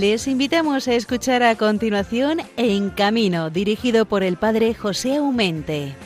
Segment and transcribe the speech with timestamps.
[0.00, 5.96] Les invitamos a escuchar a continuación En Camino, dirigido por el padre José Aumente.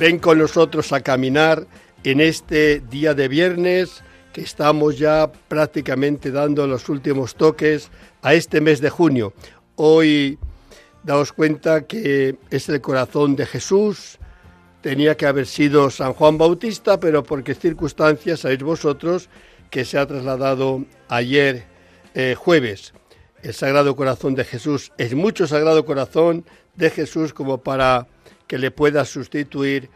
[0.00, 1.66] Ven con nosotros a caminar
[2.04, 7.90] en este día de viernes que estamos ya prácticamente dando los últimos toques
[8.22, 9.34] a este mes de junio.
[9.80, 10.40] Hoy
[11.04, 14.18] daos cuenta que es el corazón de Jesús.
[14.80, 19.28] Tenía que haber sido San Juan Bautista, pero por qué circunstancias sabéis vosotros
[19.70, 21.62] que se ha trasladado ayer
[22.14, 22.92] eh, jueves.
[23.40, 28.08] El Sagrado Corazón de Jesús es mucho Sagrado Corazón de Jesús como para
[28.48, 29.90] que le pueda sustituir,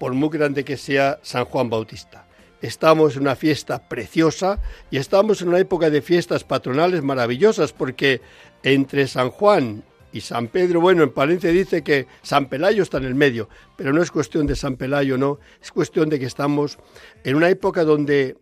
[0.00, 2.28] por muy grande que sea, San Juan Bautista.
[2.60, 4.58] Estamos en una fiesta preciosa
[4.90, 8.20] y estamos en una época de fiestas patronales maravillosas porque
[8.62, 13.04] entre San Juan y San Pedro, bueno, en Palencia dice que San Pelayo está en
[13.04, 16.78] el medio, pero no es cuestión de San Pelayo, no, es cuestión de que estamos
[17.24, 18.36] en una época donde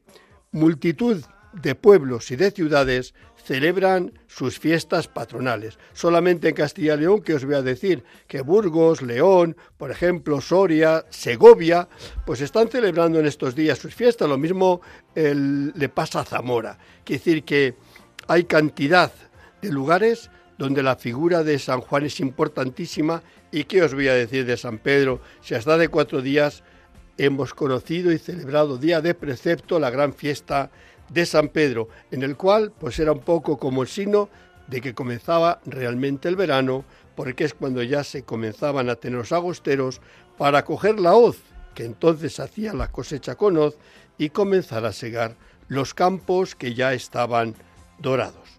[0.53, 3.15] multitud de pueblos y de ciudades
[3.47, 5.79] celebran sus fiestas patronales.
[5.93, 10.41] Solamente en Castilla y León, que os voy a decir, que Burgos, León, por ejemplo,
[10.41, 11.89] Soria, Segovia,
[12.25, 14.29] pues están celebrando en estos días sus fiestas.
[14.29, 14.81] Lo mismo
[15.15, 16.77] le pasa a Zamora.
[17.05, 17.77] Quiere decir que
[18.27, 19.13] hay cantidad
[19.63, 23.23] de lugares donde la figura de San Juan es importantísima.
[23.53, 25.21] ¿Y qué os voy a decir de San Pedro?
[25.41, 26.63] Si hasta de cuatro días
[27.19, 30.71] hemos conocido y celebrado día de precepto la gran fiesta
[31.09, 34.29] de San Pedro, en el cual pues era un poco como el signo
[34.67, 36.85] de que comenzaba realmente el verano,
[37.15, 40.01] porque es cuando ya se comenzaban a tener los agosteros
[40.37, 41.39] para coger la hoz,
[41.75, 43.79] que entonces hacía la cosecha con hoz,
[44.19, 45.37] y comenzar a segar
[45.69, 47.55] los campos que ya estaban
[47.99, 48.56] dorados.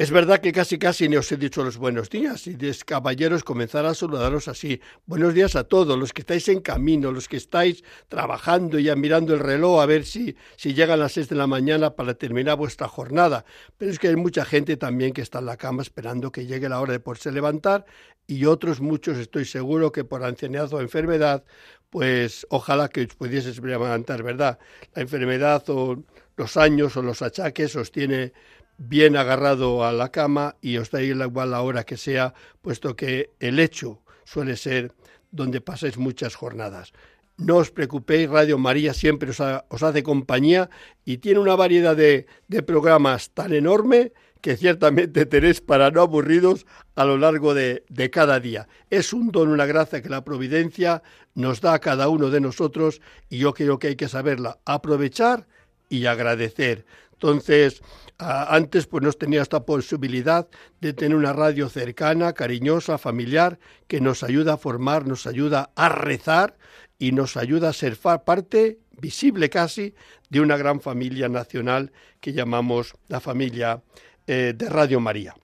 [0.00, 3.44] Es verdad que casi casi ni os he dicho los buenos días y des caballeros
[3.44, 4.80] comenzar a saludaros así.
[5.04, 9.34] Buenos días a todos, los que estáis en camino, los que estáis trabajando y mirando
[9.34, 12.88] el reloj a ver si, si llegan las seis de la mañana para terminar vuestra
[12.88, 13.44] jornada.
[13.76, 16.70] Pero es que hay mucha gente también que está en la cama esperando que llegue
[16.70, 17.84] la hora de poderse levantar
[18.26, 21.44] y otros muchos estoy seguro que por ancianidad o enfermedad,
[21.90, 24.58] pues ojalá que os pudieseis levantar, ¿verdad?
[24.94, 26.02] La enfermedad o
[26.38, 28.32] los años o los achaques os tiene
[28.80, 32.32] bien agarrado a la cama y os da igual la hora que sea,
[32.62, 34.92] puesto que el hecho suele ser
[35.30, 36.92] donde pasáis muchas jornadas.
[37.36, 40.70] No os preocupéis, Radio María siempre os, hace compañía
[41.04, 42.26] y tiene una variedad de,
[42.66, 46.64] programas tan enorme que ciertamente tenéis para no aburridos
[46.94, 48.66] a lo largo de cada día.
[48.88, 51.02] Es un don, una gracia que la providencia
[51.34, 55.46] nos da a cada uno de nosotros y yo creo que hay que saberla aprovechar
[55.90, 56.86] y agradecer.
[57.22, 57.82] Entonces,
[58.18, 60.48] antes pues no tenía esta posibilidad
[60.80, 63.58] de tener una radio cercana, cariñosa, familiar,
[63.88, 66.56] que nos ayuda a formar, nos ayuda a rezar
[66.98, 69.94] y nos ayuda a ser parte visible casi
[70.30, 73.82] de una gran familia nacional que llamamos la familia
[74.26, 75.34] eh, de Radio María.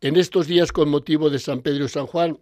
[0.00, 2.38] En estos días con motivo de San Pedro y San Juan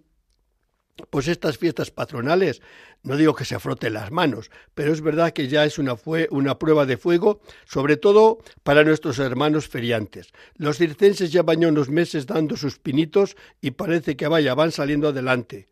[1.11, 2.63] pues estas fiestas patronales,
[3.03, 5.97] no digo que se froten las manos, pero es verdad que ya es una,
[6.31, 10.33] una prueba de fuego, sobre todo para nuestros hermanos feriantes.
[10.57, 15.69] Los circenses llevan unos meses dando sus pinitos y parece que vaya, van saliendo adelante.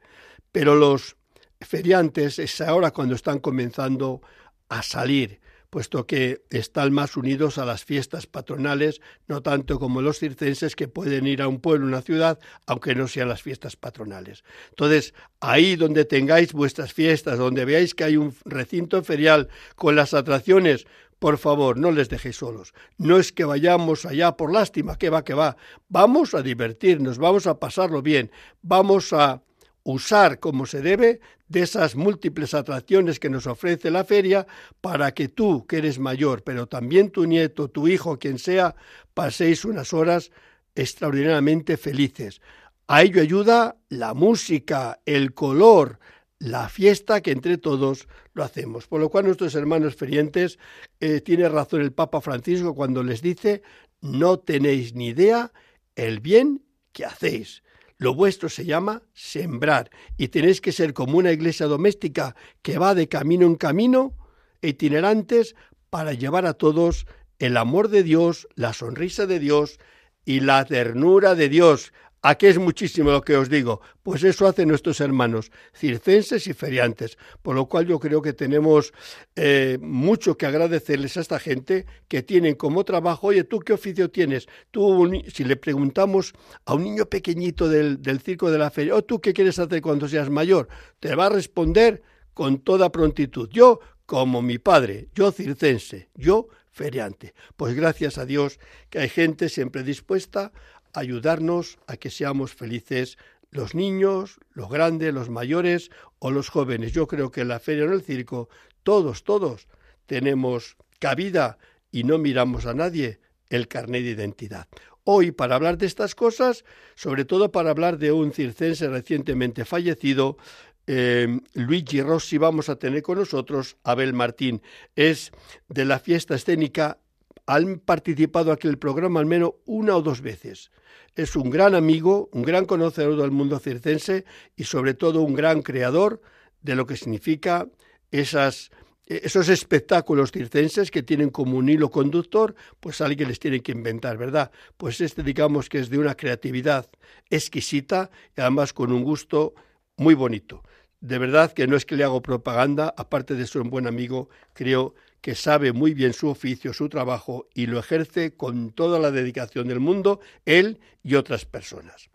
[0.51, 1.17] Pero los
[1.61, 4.21] feriantes es ahora cuando están comenzando
[4.69, 5.41] a salir,
[5.73, 10.87] puesto que están más unidos a las fiestas patronales, no tanto como los circenses que
[10.87, 14.45] pueden ir a un pueblo, una ciudad, aunque no sean las fiestas patronales.
[14.69, 20.13] Entonces, ahí donde tengáis vuestras fiestas, donde veáis que hay un recinto ferial con las
[20.13, 20.85] atracciones,
[21.19, 22.75] por favor, no les dejéis solos.
[22.99, 25.57] No es que vayamos allá por lástima, que va, que va.
[25.89, 28.31] Vamos a divertirnos, vamos a pasarlo bien,
[28.61, 29.41] vamos a
[29.85, 34.47] usar como se debe de esas múltiples atracciones que nos ofrece la feria
[34.81, 38.75] para que tú, que eres mayor, pero también tu nieto, tu hijo, quien sea,
[39.15, 40.31] paséis unas horas
[40.75, 42.41] extraordinariamente felices.
[42.87, 45.99] A ello ayuda la música, el color,
[46.39, 48.87] la fiesta que entre todos lo hacemos.
[48.87, 50.59] Por lo cual nuestros hermanos ferientes,
[51.01, 53.63] eh, tiene razón el Papa Francisco cuando les dice,
[54.01, 55.53] no tenéis ni idea
[55.95, 57.63] el bien que hacéis.
[58.03, 62.97] Lo vuestro se llama sembrar y tenéis que ser como una iglesia doméstica que va
[62.97, 64.19] de camino en camino,
[64.61, 65.55] itinerantes,
[65.89, 67.07] para llevar a todos
[67.39, 69.79] el amor de Dios, la sonrisa de Dios,
[70.25, 71.93] y la ternura de Dios.
[72.25, 73.81] ¿A qué es muchísimo lo que os digo?
[74.05, 78.93] Pues eso hacen nuestros hermanos circenses y feriantes, por lo cual yo creo que tenemos
[79.35, 84.09] eh, mucho que agradecerles a esta gente que tienen como trabajo, oye, ¿tú qué oficio
[84.09, 84.47] tienes?
[84.71, 86.33] Tú, si le preguntamos
[86.65, 89.59] a un niño pequeñito del, del circo de la feria, ¿o oh, tú qué quieres
[89.59, 90.69] hacer cuando seas mayor?
[91.01, 92.03] Te va a responder
[92.35, 93.49] con toda prontitud.
[93.51, 97.35] Yo, como mi padre, yo circense, yo feriante.
[97.57, 98.59] Pues gracias a Dios
[98.91, 100.53] que hay gente siempre dispuesta
[100.93, 103.19] ayudarnos a que seamos felices
[103.51, 106.93] los niños, los grandes, los mayores o los jóvenes.
[106.93, 108.49] Yo creo que en la feria o en el circo,
[108.83, 109.69] todos, todos
[110.07, 111.59] tenemos cabida
[111.91, 114.67] y no miramos a nadie el carnet de identidad.
[115.05, 120.39] Hoy, para hablar de estas cosas, sobre todo para hablar de un circense recientemente fallecido,
[120.87, 124.63] eh, Luigi Rossi, vamos a tener con nosotros Abel Martín.
[124.97, 125.33] Es
[125.69, 126.99] de la fiesta escénica,
[127.47, 130.71] han participado aquí el programa al menos una o dos veces
[131.15, 134.25] es un gran amigo, un gran conocedor del mundo circense
[134.57, 136.23] y sobre todo un gran creador
[136.63, 137.69] de lo que significa
[138.11, 138.71] esas,
[139.07, 144.17] esos espectáculos circenses que tienen como un hilo conductor, pues alguien les tiene que inventar,
[144.17, 144.51] ¿verdad?
[144.77, 146.89] Pues este digamos que es de una creatividad
[147.29, 149.55] exquisita y además con un gusto
[149.97, 150.63] muy bonito.
[151.01, 154.29] De verdad que no es que le hago propaganda, aparte de ser un buen amigo,
[154.55, 159.11] creo que sabe muy bien su oficio, su trabajo y lo ejerce con toda la
[159.11, 162.11] dedicación del mundo, él y otras personas.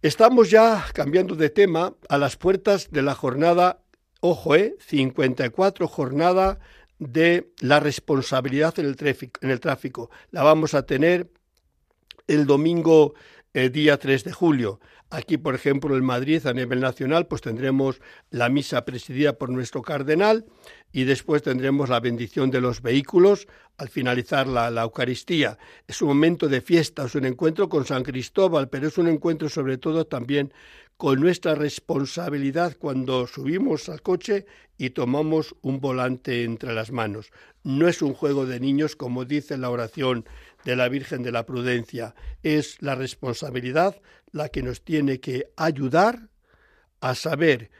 [0.00, 3.82] Estamos ya cambiando de tema a las puertas de la jornada,
[4.20, 6.60] ojo, eh, 54 jornada
[7.00, 10.10] de la responsabilidad en el, tráfico, en el tráfico.
[10.30, 11.30] La vamos a tener
[12.28, 13.14] el domingo
[13.52, 14.80] eh, día 3 de julio.
[15.12, 19.82] Aquí, por ejemplo, en Madrid, a nivel nacional, pues tendremos la misa presidida por nuestro
[19.82, 20.46] cardenal
[20.92, 25.58] y después tendremos la bendición de los vehículos al finalizar la, Eucaristía.
[25.88, 29.48] Es un momento de fiesta, es un encuentro con San Cristóbal, pero es un encuentro
[29.48, 30.52] sobre todo también
[30.96, 34.46] con nuestra responsabilidad cuando subimos al coche
[34.78, 37.32] y tomamos un volante entre las manos.
[37.64, 40.24] No es un juego de niños, como dice la oración
[40.64, 44.00] de la Virgen de la Prudencia, es la responsabilidad
[44.32, 46.28] la que nos tiene que ayudar
[47.00, 47.70] a saber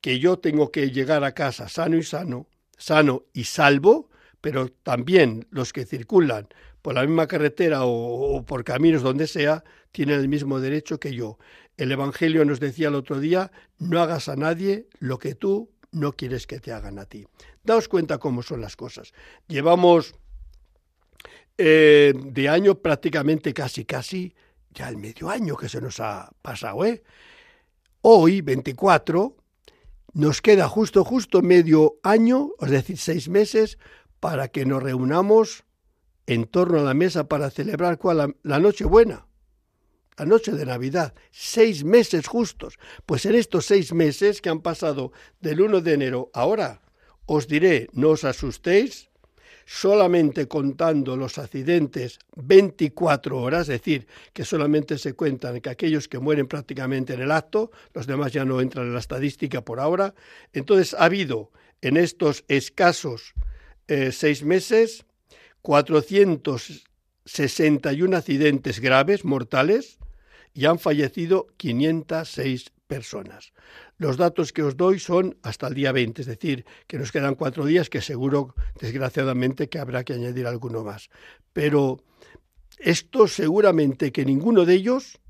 [0.00, 4.10] que yo tengo que llegar a casa sano y sano, sano y salvo,
[4.40, 6.48] pero también los que circulan
[6.82, 9.62] por la misma carretera o, por caminos donde sea,
[9.92, 11.38] tienen el mismo derecho que yo.
[11.76, 16.12] El Evangelio nos decía el otro día, no hagas a nadie lo que tú no
[16.12, 17.26] quieres que te hagan a ti.
[17.64, 19.12] Daos cuenta cómo son las cosas.
[19.48, 20.14] Llevamos
[21.58, 24.34] eh, de año prácticamente casi, casi,
[24.70, 27.02] ya el medio año que se nos ha pasado, ¿eh?
[28.02, 29.36] Hoy, 24,
[30.14, 33.78] nos queda justo, justo medio año, es decir, seis meses,
[34.20, 35.64] para que nos reunamos
[36.26, 38.36] en torno a la mesa para celebrar ¿cuál?
[38.42, 39.26] La, Nochebuena,
[40.16, 41.14] la noche de Navidad.
[41.30, 42.78] Seis meses justos.
[43.04, 46.82] Pues en estos seis meses que han pasado del 1 de enero ahora,
[47.26, 49.09] os diré, no os asustéis,
[49.64, 56.18] solamente contando los accidentes 24 horas, es decir, que solamente se cuentan que aquellos que
[56.18, 60.14] mueren prácticamente en el acto, los demás ya no entran en la estadística por ahora.
[60.52, 61.50] Entonces ha habido
[61.82, 63.34] en estos escasos
[63.88, 65.04] eh, seis meses
[65.62, 69.98] 461 accidentes graves, mortales,
[70.54, 73.52] y han fallecido 506 personas.
[73.98, 77.36] Los datos que os doy son hasta el día 20, es decir, que nos quedan
[77.36, 81.08] cuatro días, que seguro, desgraciadamente, que habrá que añadir alguno más.
[81.52, 82.02] Pero
[82.78, 85.20] esto seguramente que ninguno de ellos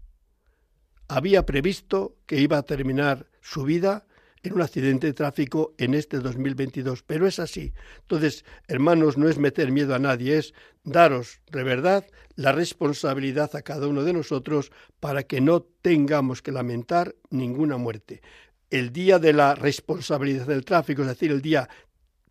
[1.07, 4.07] había previsto que iba a terminar su vida
[4.43, 7.73] en un accidente de tráfico en este 2022, pero es así.
[8.01, 12.07] Entonces, hermanos, no es meter miedo a nadie, es daros de verdad
[12.37, 18.23] la responsabilidad a cada uno de nosotros para que no tengamos que lamentar ninguna muerte.
[18.71, 21.69] El día de la responsabilidad del tráfico, es decir, el día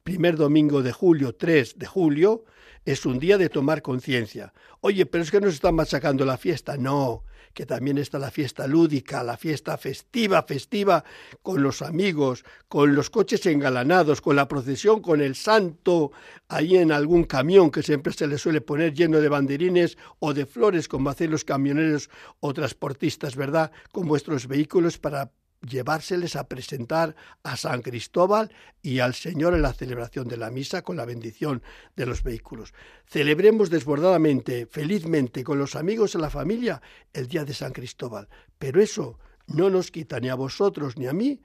[0.03, 2.45] primer domingo de julio, 3 de julio,
[2.85, 4.53] es un día de tomar conciencia.
[4.81, 6.77] Oye, pero es que nos están machacando la fiesta.
[6.77, 7.23] No,
[7.59, 11.03] que también está la fiesta lúdica, la fiesta festiva, festiva,
[11.41, 16.13] con los amigos, con los coches engalanados, con la procesión, con el santo
[16.47, 20.45] ahí en algún camión que siempre se le suele poner lleno de banderines o de
[20.45, 23.73] flores, como hacen los camioneros o transportistas, ¿verdad?
[23.91, 25.29] Con vuestros vehículos para
[25.61, 28.51] llevárseles a presentar a San Cristóbal
[28.81, 31.61] y al Señor en la celebración de la misa con la bendición
[31.95, 32.73] de los vehículos.
[33.05, 36.81] Celebremos desbordadamente, felizmente, con los amigos y la familia
[37.13, 41.13] el día de San Cristóbal, pero eso no nos quita ni a vosotros ni a
[41.13, 41.41] mí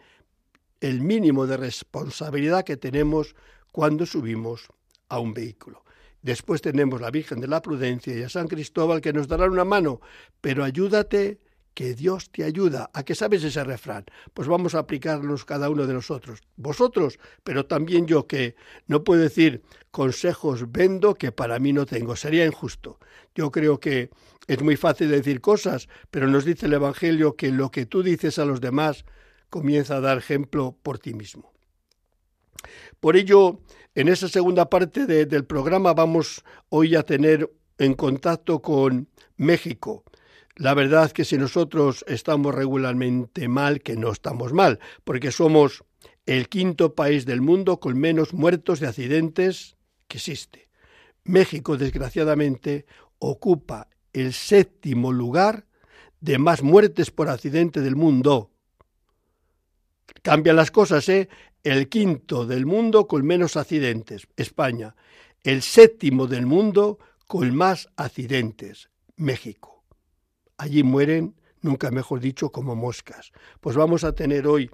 [0.80, 3.34] el mínimo de responsabilidad que tenemos
[3.72, 4.68] cuando subimos
[5.08, 5.84] a un vehículo.
[6.20, 9.64] Después tenemos la Virgen de la Prudencia y a San Cristóbal que nos darán una
[9.64, 10.00] mano,
[10.40, 11.40] pero ayúdate
[11.74, 12.90] que Dios te ayuda.
[12.94, 14.04] ¿A qué sabes ese refrán?
[14.32, 16.40] Pues vamos a aplicarnos cada uno de nosotros.
[16.56, 18.54] Vosotros, pero también yo que
[18.86, 22.16] no puedo decir consejos vendo que para mí no tengo.
[22.16, 22.98] Sería injusto.
[23.34, 24.10] Yo creo que
[24.46, 28.38] es muy fácil decir cosas, pero nos dice el Evangelio que lo que tú dices
[28.38, 29.04] a los demás
[29.50, 31.52] comienza a dar ejemplo por ti mismo.
[33.00, 33.60] Por ello,
[33.94, 40.04] en esa segunda parte del programa vamos hoy a tener en contacto con México.
[40.56, 45.82] La verdad que si nosotros estamos regularmente mal, que no estamos mal, porque somos
[46.26, 50.68] el quinto país del mundo con menos muertos de accidentes que existe.
[51.24, 52.86] México, desgraciadamente,
[53.18, 55.66] ocupa el séptimo lugar
[56.20, 58.50] de más muertes por accidente del mundo.
[60.22, 61.28] Cambian las cosas, ¿eh?
[61.64, 64.94] El quinto del mundo con menos accidentes, España.
[65.42, 69.73] El séptimo del mundo con más accidentes, México.
[70.56, 73.32] Allí mueren, nunca mejor dicho, como moscas.
[73.60, 74.70] Pues vamos a tener hoy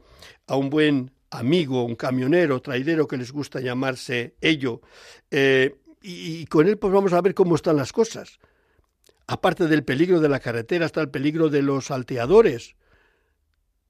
[0.47, 4.81] a un buen amigo, un camionero, traidero que les gusta llamarse ello,
[5.31, 8.39] eh, y, con él pues vamos a ver cómo están las cosas.
[9.27, 12.75] Aparte del peligro de la carretera está el peligro de los salteadores,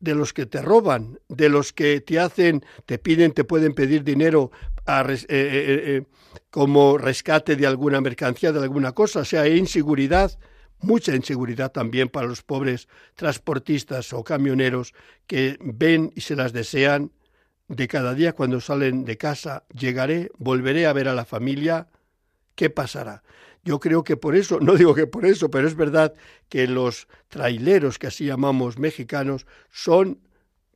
[0.01, 4.03] de los que te roban, de los que te hacen, te piden, te pueden pedir
[4.03, 4.51] dinero
[4.87, 6.03] eh, eh,
[6.51, 9.25] como rescate de alguna mercancía, de alguna cosa.
[9.25, 10.39] Sea, inseguridad,
[10.83, 14.95] mucha inseguridad también para los pobres transportistas o camioneros
[15.27, 17.13] que ven y se las desean
[17.69, 19.65] de cada día cuando salen de casa.
[19.73, 21.89] Llegaré, volveré a ver a la familia.
[22.55, 23.23] ¿Qué pasará?
[23.63, 26.15] Yo creo que por eso, no digo que por eso, pero es verdad
[26.49, 30.21] que los traileros que así llamamos mexicanos son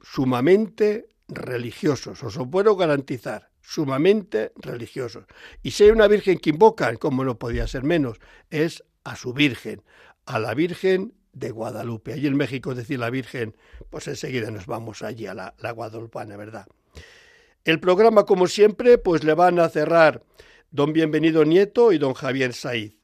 [0.02, 5.24] sumamente religiosos, os lo puedo garantizar, sumamente religiosos.
[5.62, 8.18] Y si hay una virgen que invocan, como no podía ser menos,
[8.50, 9.82] es a su virgen,
[10.26, 12.12] a la Virgen de Guadalupe.
[12.12, 13.56] Allí en México decir la Virgen,
[13.90, 16.66] pues enseguida nos vamos allí a la, la Guadalupana, ¿verdad?
[17.64, 20.22] El programa, como siempre, pues le van a cerrar
[20.70, 22.98] don Bienvenido Nieto y don Javier Saiz.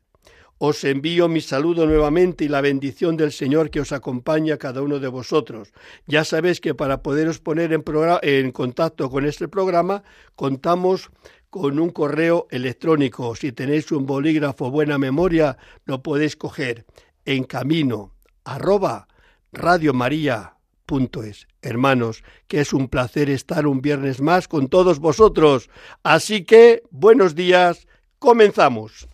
[0.62, 4.82] Os envío mi saludo nuevamente y la bendición del Señor que os acompaña a cada
[4.82, 5.72] uno de vosotros.
[6.06, 10.02] Ya sabéis que para poderos poner en contacto con este programa
[10.36, 11.08] contamos
[11.50, 13.34] con un correo electrónico.
[13.34, 16.86] Si tenéis un bolígrafo buena memoria, lo podéis coger
[17.24, 18.14] en camino
[18.44, 19.08] arroba
[19.52, 21.48] radiomaria.es.
[21.62, 25.68] Hermanos, que es un placer estar un viernes más con todos vosotros.
[26.02, 27.86] Así que, buenos días,
[28.18, 29.08] comenzamos.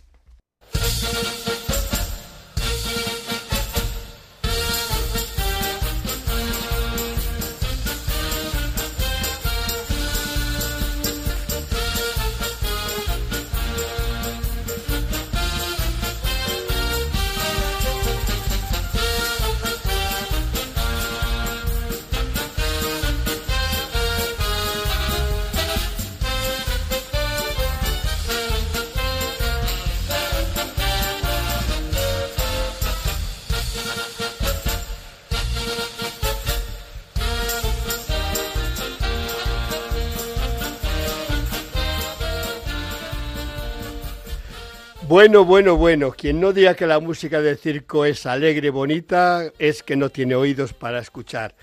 [45.17, 49.83] Bueno, bueno, bueno, quien no diga que la música del circo es alegre, bonita, es
[49.83, 51.55] que no tiene oídos para escuchar.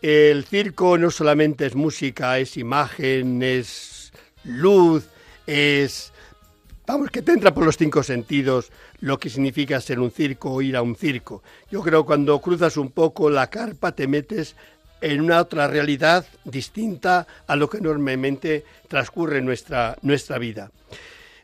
[0.00, 4.12] El circo no solamente es música, es imagen, es
[4.44, 5.08] luz,
[5.44, 6.12] es...
[6.86, 10.62] Vamos, que te entra por los cinco sentidos lo que significa ser un circo o
[10.62, 11.42] ir a un circo.
[11.68, 14.54] Yo creo que cuando cruzas un poco la carpa te metes
[15.00, 20.70] en una otra realidad distinta a lo que normalmente transcurre en nuestra, nuestra vida.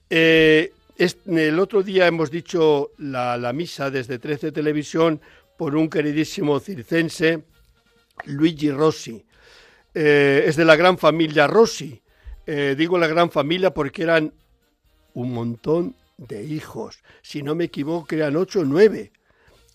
[0.08, 5.20] Eh, el otro día hemos dicho la, misa desde 13 Televisión
[5.56, 7.44] por un queridísimo circense,
[8.24, 9.24] Luigi Rossi.
[9.94, 12.02] Eh, es de la gran familia Rossi.
[12.46, 14.32] Eh, digo la gran familia porque eran
[15.14, 17.02] un montón de hijos.
[17.22, 19.12] Si no me equivoco, eran ocho o nueve.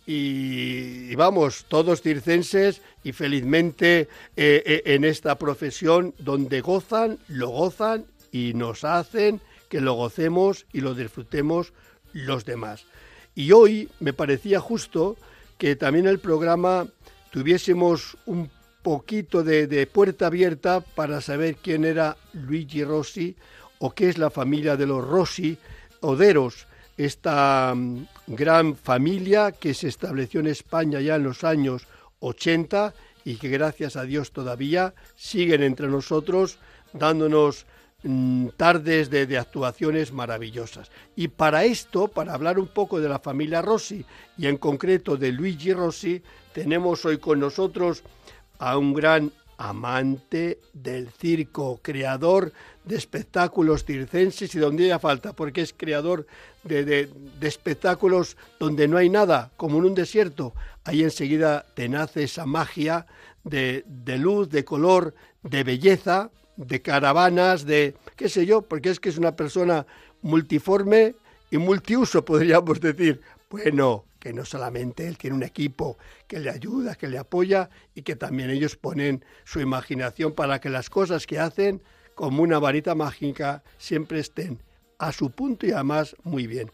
[0.07, 8.53] Y, vamos, todos circenses y felizmente eh, en esta profesión donde gozan, lo gozan y
[8.55, 9.39] nos hacen
[9.71, 11.71] que lo gocemos y lo disfrutemos
[12.11, 12.85] los demás.
[13.33, 15.15] Y hoy me parecía justo
[15.57, 16.87] que también el programa
[17.31, 18.51] tuviésemos un
[18.81, 23.37] poquito de, puerta abierta para saber quién era Luigi Rossi
[23.79, 25.57] o qué es la familia de los Rossi
[26.01, 31.87] Oderos, esta mm, gran familia que se estableció en España ya en los años
[32.19, 36.59] 80 y que gracias a Dios todavía siguen entre nosotros
[36.91, 37.65] dándonos
[38.03, 40.91] mm, tardes de, actuaciones maravillosas.
[41.15, 44.05] Y para esto, para hablar un poco de la familia Rossi
[44.37, 46.21] y en concreto de Luigi Rossi,
[46.53, 48.03] tenemos hoy con nosotros
[48.59, 52.51] a un gran amante del circo, creador
[52.83, 56.25] de espectáculos circenses y donde haya falta, porque es creador
[56.63, 57.09] de, de,
[57.41, 60.53] espectáculos donde no hay nada, como en un desierto.
[60.83, 63.05] Ahí enseguida te nace esa magia
[63.43, 66.31] de, de luz, de color, de belleza,
[66.65, 69.85] de caravanas, de qué sé yo, porque es que es una persona
[70.21, 71.15] multiforme
[71.49, 73.21] y multiuso, podríamos decir.
[73.49, 78.03] Bueno, que no solamente él tiene un equipo que le ayuda, que le apoya y
[78.03, 81.81] que también ellos ponen su imaginación para que las cosas que hacen
[82.15, 84.59] como una varita mágica siempre estén
[84.99, 86.71] a su punto y además muy bien.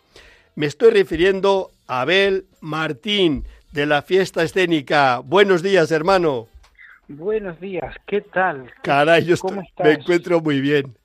[0.56, 5.20] Me estoy refiriendo a Abel Martín de la fiesta escénica.
[5.20, 6.50] Buenos días, hermano.
[7.10, 8.70] Buenos días, ¿qué tal?
[8.84, 9.36] Caray, yo
[9.82, 10.98] me encuentro muy bien.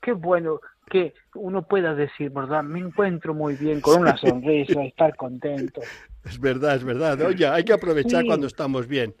[0.00, 0.60] Qué bueno
[0.90, 2.64] que uno pueda decir, ¿verdad?
[2.64, 5.82] Me encuentro muy bien, con una sonrisa, estar contento.
[6.24, 7.20] Es verdad, es verdad.
[7.20, 9.14] Oye, hay que aprovechar cuando estamos bien.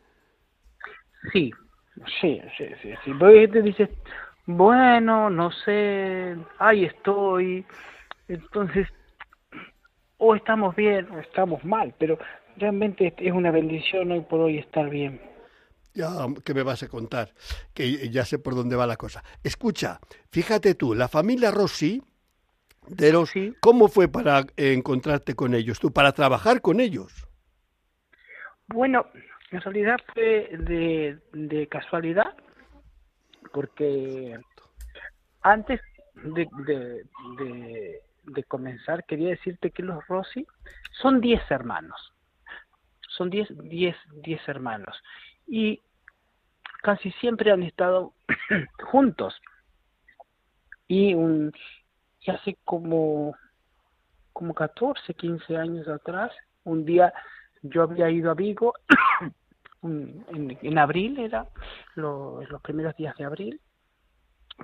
[1.32, 1.52] Sí,
[2.20, 2.94] sí, sí, sí.
[3.04, 3.14] sí.
[3.14, 3.90] Porque te dices,
[4.46, 7.64] bueno, no sé, ahí estoy.
[8.26, 8.88] Entonces,
[10.16, 12.18] o estamos bien o estamos mal, pero
[12.58, 15.20] realmente es una bendición hoy por hoy estar bien.
[15.94, 16.10] Ya,
[16.44, 17.32] ¿qué me vas a contar?
[17.74, 19.24] Que ya sé por dónde va la cosa.
[19.42, 19.98] Escucha,
[20.30, 22.02] fíjate tú, la familia Rossi,
[22.86, 27.26] de los, ¿cómo fue para encontrarte con ellos, tú, para trabajar con ellos?
[28.68, 29.06] Bueno,
[29.50, 32.34] en realidad fue de, de casualidad,
[33.52, 34.38] porque
[35.42, 35.80] antes
[36.14, 40.46] de, de, de, comenzar quería decirte que los Rossi
[41.00, 42.12] son 10 hermanos,
[43.18, 44.96] son 10 diez, diez hermanos,
[45.46, 45.80] y
[46.82, 48.14] casi siempre han estado
[48.90, 49.34] juntos.
[50.86, 51.52] Y, un,
[52.20, 53.36] y hace como,
[54.32, 56.32] como 14, 15 años atrás,
[56.64, 57.12] un día
[57.62, 58.72] yo había ido a Vigo,
[59.82, 61.46] en, en, abril era,
[61.96, 63.60] los primeros días de abril,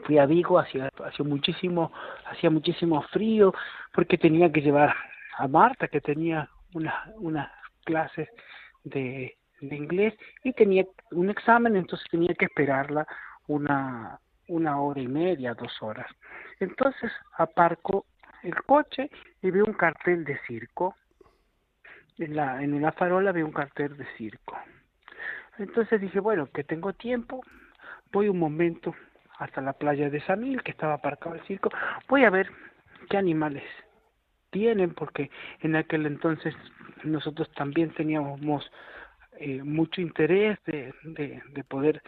[0.05, 1.93] fui a Vigo, hacía, hacía muchísimo,
[2.27, 3.53] hacía muchísimo frío,
[3.93, 4.95] porque tenía que llevar
[5.37, 7.51] a Marta, que tenía unas unas
[7.85, 8.29] clases
[8.85, 13.07] de, inglés y tenía un examen, entonces tenía que esperarla
[13.47, 14.18] una,
[14.49, 16.07] una hora y media, dos horas.
[16.61, 18.05] Entonces aparco
[18.42, 20.97] el coche y veo un cartel de circo.
[22.18, 24.57] En, la, en una farola veo un cartel de circo.
[25.59, 27.40] Entonces dije, bueno, que tengo tiempo,
[28.12, 28.94] voy un momento
[29.38, 31.70] hasta la playa de Samil, que estaba aparcado el circo,
[32.09, 32.51] voy a ver
[33.09, 33.64] qué animales
[34.55, 35.31] tienen, porque
[35.62, 36.55] en aquel entonces
[37.03, 38.71] nosotros también teníamos
[39.40, 42.01] eh, mucho interés de, de, poder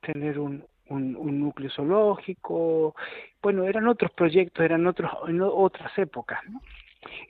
[0.00, 2.96] tener un, un, núcleo zoológico.
[3.40, 6.40] Bueno, eran otros proyectos, eran otros, en otras épocas.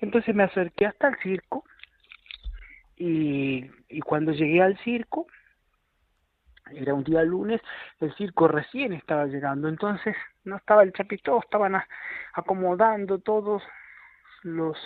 [0.01, 1.65] Entonces me acerqué hasta el circo
[2.97, 5.27] y, y cuando llegué al circo,
[6.75, 7.61] era un día lunes,
[8.01, 11.77] el circo recién estaba llegando, entonces no estaba el chapito, estaban
[12.33, 13.63] acomodando todos
[14.43, 14.79] los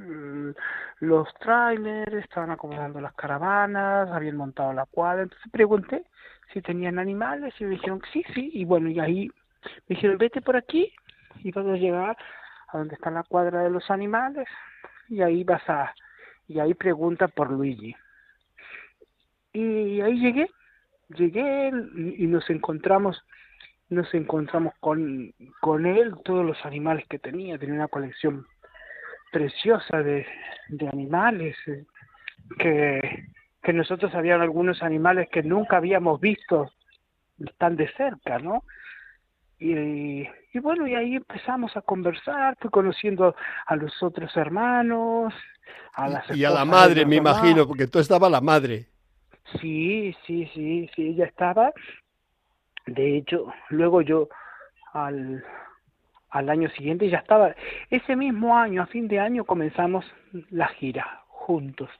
[0.00, 0.52] Mm,
[1.00, 6.04] los trailers, estaban acomodando las caravanas, habían montado la cuadra, entonces pregunté
[6.54, 9.28] si tenían animales y me dijeron que sí, sí, y bueno, y ahí
[9.88, 10.90] me dijeron, vete por aquí
[11.44, 12.16] y vas a llegar
[12.68, 14.48] a donde está la cuadra de los animales
[15.08, 15.94] y ahí vas a,
[16.48, 17.94] y ahí pregunta por Luigi.
[19.52, 20.50] Y ahí llegué,
[21.10, 21.68] llegué
[22.16, 23.22] y nos encontramos
[23.90, 28.46] nos encontramos con, con él, todos los animales que tenía, tenía una colección
[29.30, 30.26] preciosa de,
[30.68, 31.84] de animales, eh,
[32.58, 33.28] que,
[33.62, 36.70] que nosotros habían algunos animales que nunca habíamos visto
[37.58, 38.64] tan de cerca, ¿no?
[39.58, 43.34] Y, y, bueno, y ahí empezamos a conversar, fui conociendo
[43.66, 45.34] a los otros hermanos,
[45.92, 48.86] a las Y a la madre, me imagino, porque tú estaba la madre.
[49.60, 51.72] Sí, sí, sí, sí, ella estaba.
[52.86, 54.28] De hecho, luego yo
[54.94, 55.44] al,
[56.30, 57.54] al año siguiente ya estaba.
[57.90, 60.04] Ese mismo año, a fin de año, comenzamos
[60.50, 61.90] la gira juntos.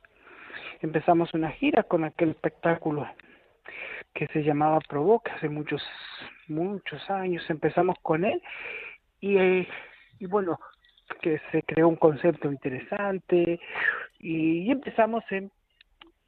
[0.81, 3.07] Empezamos una gira con aquel espectáculo
[4.15, 5.83] que se llamaba Provoca hace muchos,
[6.49, 7.49] muchos años.
[7.49, 8.43] Empezamos con él
[9.21, 9.69] y, eh,
[10.19, 10.59] y bueno,
[11.21, 13.61] que se creó un concepto interesante
[14.19, 15.51] y, empezamos en,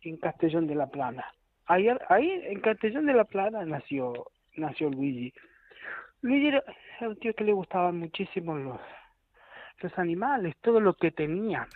[0.02, 1.24] en Castellón de la Plana.
[1.66, 5.32] Ahí, ahí en Castellón de la Plana nació, nació Luigi.
[6.22, 6.62] Luigi era,
[7.00, 8.80] un tío que le gustaban muchísimo los,
[9.80, 11.66] los animales, todo lo que tenía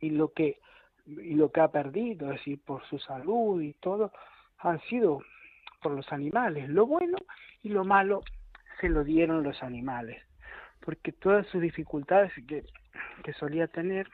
[0.00, 0.58] y lo que
[1.06, 4.12] y lo que ha perdido, es decir, por su salud y todo,
[4.58, 5.20] han sido
[5.82, 6.68] por los animales.
[6.68, 7.18] Lo bueno
[7.62, 8.22] y lo malo
[8.80, 10.22] se lo dieron los animales,
[10.80, 12.64] porque todas sus dificultades que,
[13.24, 14.08] que solía tener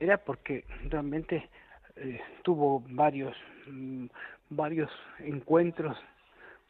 [0.00, 1.48] era porque realmente
[1.96, 4.06] eh, tuvo varios mm,
[4.50, 5.96] varios encuentros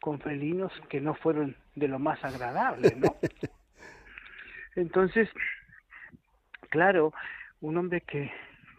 [0.05, 3.15] con felinos que no fueron de lo más agradables, ¿no?
[4.75, 5.27] Entonces,
[6.69, 7.11] claro,
[7.59, 8.31] un hombre que,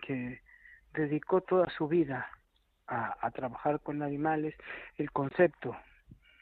[0.03, 0.41] que
[0.95, 2.31] dedicó toda su vida
[2.87, 4.55] a, a trabajar con animales,
[4.99, 5.77] el concepto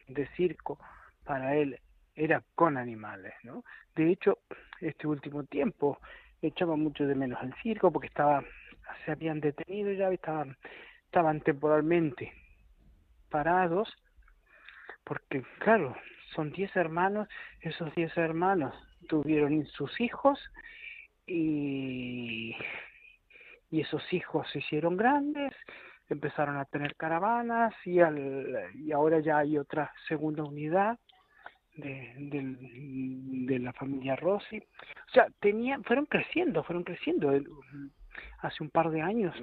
[0.07, 0.79] de circo
[1.25, 1.81] para él
[2.14, 3.64] era con animales, ¿no?
[3.97, 4.40] De hecho,
[4.83, 5.99] este último tiempo
[6.42, 8.44] echaba mucho de menos al circo porque estaba
[9.07, 10.59] se habían detenido ya estaban
[11.07, 12.35] estaban temporalmente
[13.31, 13.88] parados
[15.05, 15.97] porque claro
[16.35, 17.29] son diez hermanos
[17.61, 18.75] esos diez hermanos
[19.09, 20.38] tuvieron sus hijos
[21.27, 22.57] y
[23.71, 25.53] y esos hijos se hicieron grandes
[26.09, 30.99] empezaron a tener caravanas y al y ahora ya hay otra segunda unidad
[31.77, 32.12] de,
[33.47, 34.59] de, la familia Rossi.
[34.59, 37.33] O sea, tenían, fueron creciendo, fueron creciendo.
[38.40, 39.35] Hace un par de años,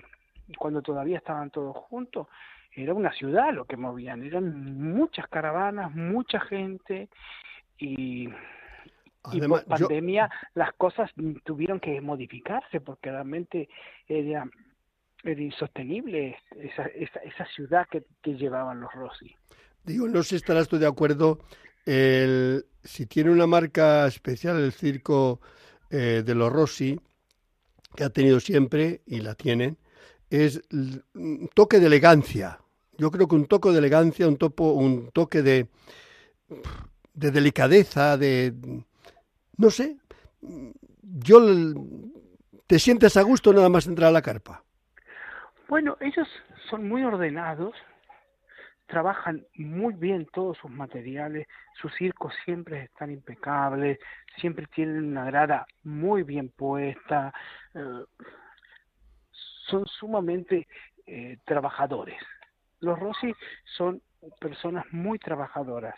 [0.57, 2.27] cuando todavía estaban todos juntos,
[2.73, 7.09] era una ciudad lo que movían, eran muchas caravanas, mucha gente
[7.77, 8.29] y,
[9.31, 11.11] y por pandemia las cosas
[11.43, 13.69] tuvieron que modificarse porque realmente
[14.07, 14.49] era,
[15.23, 19.35] era insostenible esa, esa, esa ciudad que, que llevaban los Rossi.
[19.83, 21.39] Digo, no sé si estarás tú de acuerdo
[21.85, 25.41] el, si tiene una marca especial el circo
[25.89, 26.99] eh, de los Rossi,
[27.95, 29.77] que ha tenido siempre y la tienen,
[30.29, 32.60] es un toque de elegancia.
[33.01, 35.67] Yo creo que un toque de elegancia, un, topo, un toque de,
[37.15, 38.53] de delicadeza, de...
[39.57, 39.97] no sé,
[41.01, 41.39] yo
[42.67, 44.63] te sientes a gusto nada más entrar a la carpa.
[45.67, 46.27] Bueno, ellos
[46.69, 47.73] son muy ordenados,
[48.85, 51.47] trabajan muy bien todos sus materiales,
[51.81, 53.97] sus circos siempre están impecables,
[54.39, 57.33] siempre tienen una grada muy bien puesta,
[57.73, 58.05] eh,
[59.71, 60.67] son sumamente
[61.07, 62.21] eh, trabajadores.
[62.81, 63.33] Los Rossi
[63.77, 64.01] son
[64.39, 65.95] personas muy trabajadoras.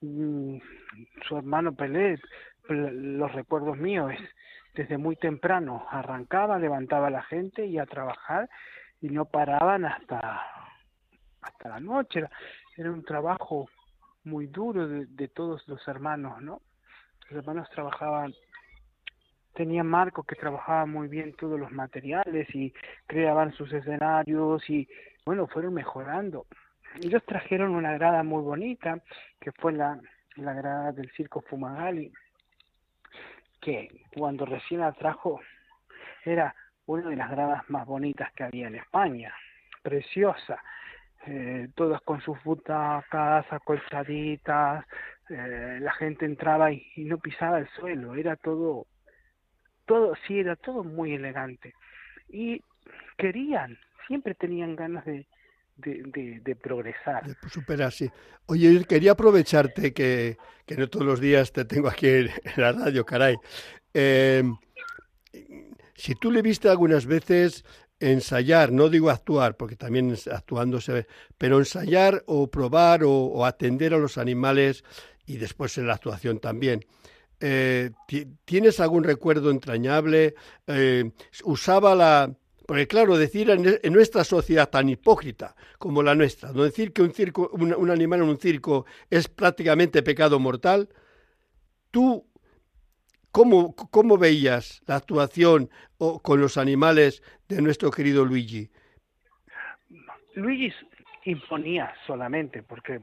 [0.00, 0.58] Mm,
[1.28, 2.18] su hermano Pelé,
[2.68, 4.20] los recuerdos míos, es
[4.74, 8.48] desde muy temprano arrancaba, levantaba a la gente y a trabajar
[9.00, 10.40] y no paraban hasta
[11.40, 12.22] hasta la noche,
[12.76, 13.68] era, un trabajo
[14.24, 16.60] muy duro de, todos los hermanos, ¿no?
[17.28, 18.34] Los hermanos trabajaban,
[19.54, 22.72] tenían Marco que trabajaba muy bien todos los materiales y
[23.06, 24.88] creaban sus escenarios y
[25.28, 26.46] bueno, fueron mejorando.
[27.02, 28.98] Ellos trajeron una grada muy bonita,
[29.38, 30.00] que fue la,
[30.36, 32.10] la grada del Circo Fumagalli,
[33.60, 35.38] que cuando recién la trajo
[36.24, 36.54] era
[36.86, 39.34] una de las gradas más bonitas que había en España,
[39.82, 40.62] preciosa,
[41.26, 44.86] eh, todas con sus butacas acolchaditas,
[45.28, 48.86] eh, la gente entraba y, no pisaba el suelo, era todo,
[49.84, 51.74] todo, sí, era todo muy elegante.
[52.30, 52.62] Y
[53.18, 53.76] querían,
[54.08, 55.26] siempre tenían ganas de,
[55.76, 57.24] de, de, progresar.
[57.26, 58.10] De superarse.
[58.46, 63.06] Oye, quería aprovecharte que, que, no todos los días te tengo aquí en, la radio,
[63.06, 63.36] caray.
[63.94, 64.42] Eh,
[65.94, 67.64] si tú le viste algunas veces
[68.00, 73.94] ensayar, no digo actuar, porque también actuando se ve, pero ensayar o probar o, atender
[73.94, 74.84] a los animales
[75.26, 76.84] y después en la actuación también.
[77.40, 77.90] Eh,
[78.44, 80.34] ¿Tienes algún recuerdo entrañable?
[80.66, 81.10] Eh,
[81.44, 82.32] usaba la...
[82.68, 87.14] Porque claro, decir en, nuestra sociedad tan hipócrita como la nuestra, no decir que un,
[87.14, 90.86] circo, un animal en un circo es prácticamente pecado mortal,
[91.90, 92.26] tú
[93.30, 98.70] ¿Cómo, ¿Cómo, veías la actuación con los animales de nuestro querido Luigi?
[100.34, 100.70] Luigi
[101.24, 103.00] imponía solamente, porque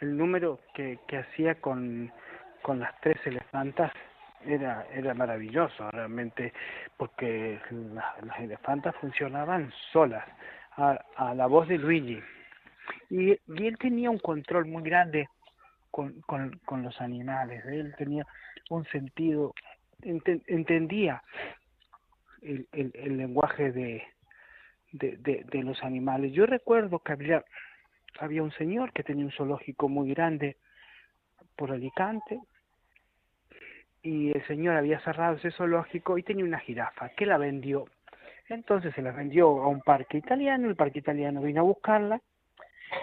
[0.00, 2.12] el número que, que hacía con,
[2.62, 3.92] con las tres elefantas
[4.46, 6.52] era, era maravilloso realmente,
[6.96, 7.60] porque
[8.22, 10.24] las elefantas funcionaban solas,
[10.76, 12.20] a, la voz de Luigi.
[13.10, 15.28] Y, él tenía un control muy grande
[15.90, 18.26] con, con, con los animales, él tenía
[18.70, 19.54] un sentido,
[20.02, 21.22] entendía
[22.42, 24.02] el, el, el lenguaje de,
[24.92, 26.32] de, de, de, los animales.
[26.32, 27.44] Yo recuerdo que había,
[28.20, 30.56] había un señor que tenía un zoológico muy grande
[31.56, 32.38] por Alicante
[34.06, 37.86] y el señor había cerrado ese zoológico y tenía una jirafa que la vendió.
[38.48, 42.20] Entonces se la vendió a un parque italiano, el parque italiano vino a buscarla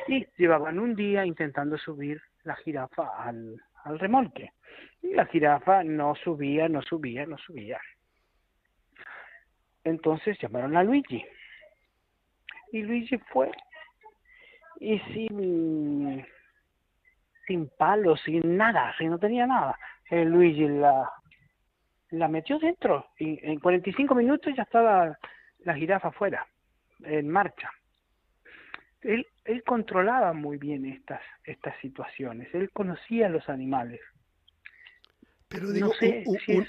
[0.07, 4.53] y llevaban un día intentando subir la jirafa al, al remolque.
[5.01, 7.81] Y la jirafa no subía, no subía, no subía.
[9.83, 11.25] Entonces llamaron a Luigi.
[12.71, 13.51] Y Luigi fue
[14.79, 16.25] y sin,
[17.45, 19.77] sin palos, sin nada, sin no tenía nada.
[20.09, 21.09] El Luigi la,
[22.11, 25.17] la metió dentro y en 45 minutos ya estaba
[25.59, 26.47] la jirafa afuera,
[27.03, 27.69] en marcha.
[29.01, 33.99] Él, él controlaba muy bien estas, estas situaciones, él conocía a los animales.
[35.47, 35.91] Pero digo,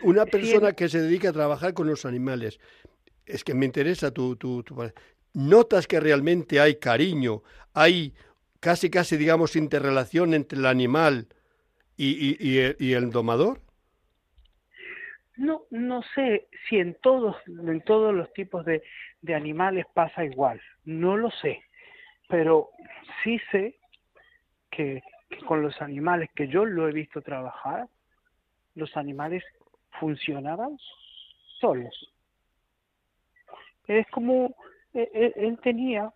[0.03, 2.61] una persona que se dedica a trabajar con los animales,
[3.25, 4.77] es que me interesa tu, tu, tu,
[5.33, 7.43] Notas que realmente hay cariño,
[7.73, 8.15] hay
[8.61, 11.29] casi, casi, digamos, interrelación entre el animal
[11.97, 13.61] y, y, el, domador?
[15.37, 18.83] No, no sé si en todos, en todos los tipos de,
[19.21, 21.63] de animales pasa igual, no lo sé,
[22.29, 22.71] pero
[23.23, 23.77] sí sé
[24.71, 25.03] que,
[25.47, 27.89] con los animales que yo lo he visto trabajar,
[28.75, 29.43] los animales
[30.01, 30.77] funcionaban
[31.61, 32.13] solos.
[33.87, 34.55] Es como
[34.93, 36.13] e, e, él, tenía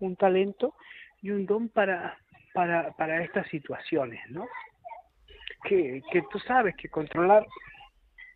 [0.00, 0.74] un talento
[1.22, 2.18] y un don para,
[2.54, 4.46] para, para estas situaciones, ¿no?
[5.62, 7.46] Que, que tú sabes que controlar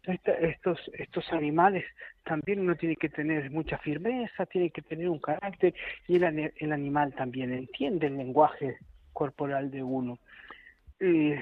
[0.05, 1.85] estos, estos animales
[2.25, 5.75] también uno tiene que tener mucha firmeza, tiene que tener un carácter
[6.07, 8.79] y el, el animal también entiende el lenguaje
[9.13, 10.19] corporal de uno.
[11.01, 11.35] Y,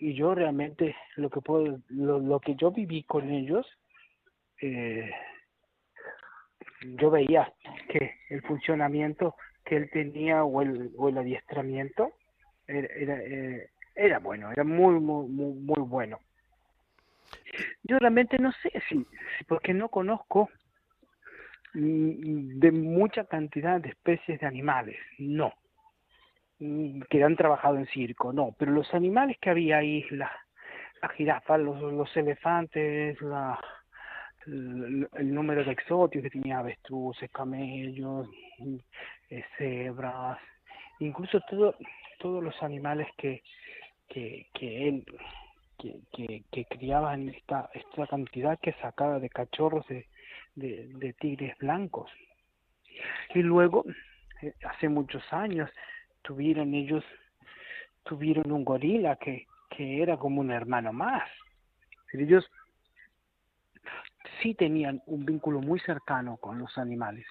[0.00, 3.66] y yo realmente lo que puedo, lo que yo viví con ellos,
[4.60, 5.10] eh,
[6.98, 7.52] yo veía
[7.88, 12.12] que el funcionamiento que él tenía o el, o el adiestramiento
[12.66, 16.20] era, era, eh, era bueno, era muy, muy, muy, bueno.
[17.82, 19.04] Yo realmente no sé si,
[19.48, 20.50] porque no conozco
[21.74, 25.54] mm, de mucha cantidad de especies de animales, no,
[26.58, 30.30] mm, que han trabajado en circo, no, pero los animales que había ahí, las
[31.02, 33.58] la jirafas, los, los elefantes, la,
[34.46, 38.28] el, número de exóticos que tenía avestruces, camellos,
[39.30, 40.38] eh, cebras,
[41.00, 41.74] incluso todo,
[42.18, 43.42] todos los animales que,
[44.08, 45.04] que, que él
[45.78, 50.06] que, que, que criaba en esta, esta cantidad que sacaba de cachorros de,
[50.54, 52.10] de, de tigres blancos.
[53.34, 53.84] Y luego,
[54.42, 55.70] eh, hace muchos años,
[56.22, 57.04] tuvieron ellos,
[58.04, 61.28] tuvieron un gorila que, que era como un hermano más.
[62.12, 62.50] Ellos
[64.42, 67.26] sí tenían un vínculo muy cercano con los animales.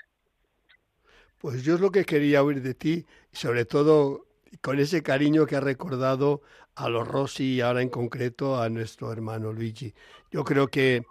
[1.39, 4.25] Pues yo es lo que quería oír de ti, sobre todo
[4.61, 6.41] con ese cariño que ha recordado
[6.75, 9.93] a los Rossi y ahora en concreto a nuestro hermano Luigi.
[10.31, 11.03] Yo creo que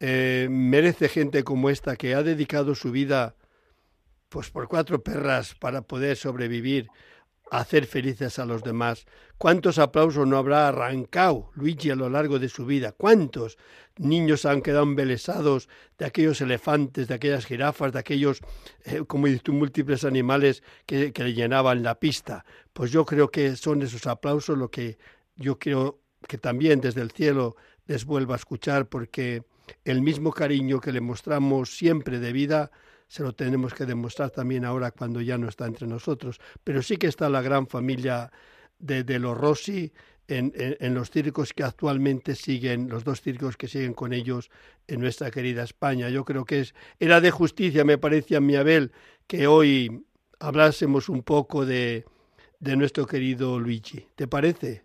[0.00, 3.34] eh, merece gente como esta que ha dedicado su vida
[4.28, 6.88] pues por cuatro perras para poder sobrevivir
[7.50, 9.06] hacer felices a los demás.
[9.36, 12.92] ¿Cuántos aplausos no habrá arrancado Luigi a lo largo de su vida?
[12.92, 13.58] ¿Cuántos
[13.96, 18.40] niños han quedado embelesados de aquellos elefantes, de aquellas jirafas, de aquellos,
[18.84, 22.44] eh, como dices tú, múltiples animales que, que le llenaban la pista?
[22.72, 24.98] Pues yo creo que son esos aplausos lo que
[25.36, 27.56] yo creo que también desde el cielo
[27.86, 29.44] les vuelva a escuchar porque
[29.84, 32.70] el mismo cariño que le mostramos siempre de vida
[33.08, 36.40] se lo tenemos que demostrar también ahora cuando ya no está entre nosotros.
[36.62, 38.30] Pero sí que está la gran familia
[38.78, 39.92] de, de los Rossi
[40.28, 44.50] en, en, los circos que actualmente siguen, los dos circos que siguen con ellos
[44.86, 46.10] en nuestra querida España.
[46.10, 48.92] Yo creo que es, era de justicia, me parece a mi Abel,
[49.26, 50.04] que hoy
[50.38, 52.04] hablásemos un poco de,
[52.60, 54.06] de nuestro querido Luigi.
[54.16, 54.84] ¿Te parece?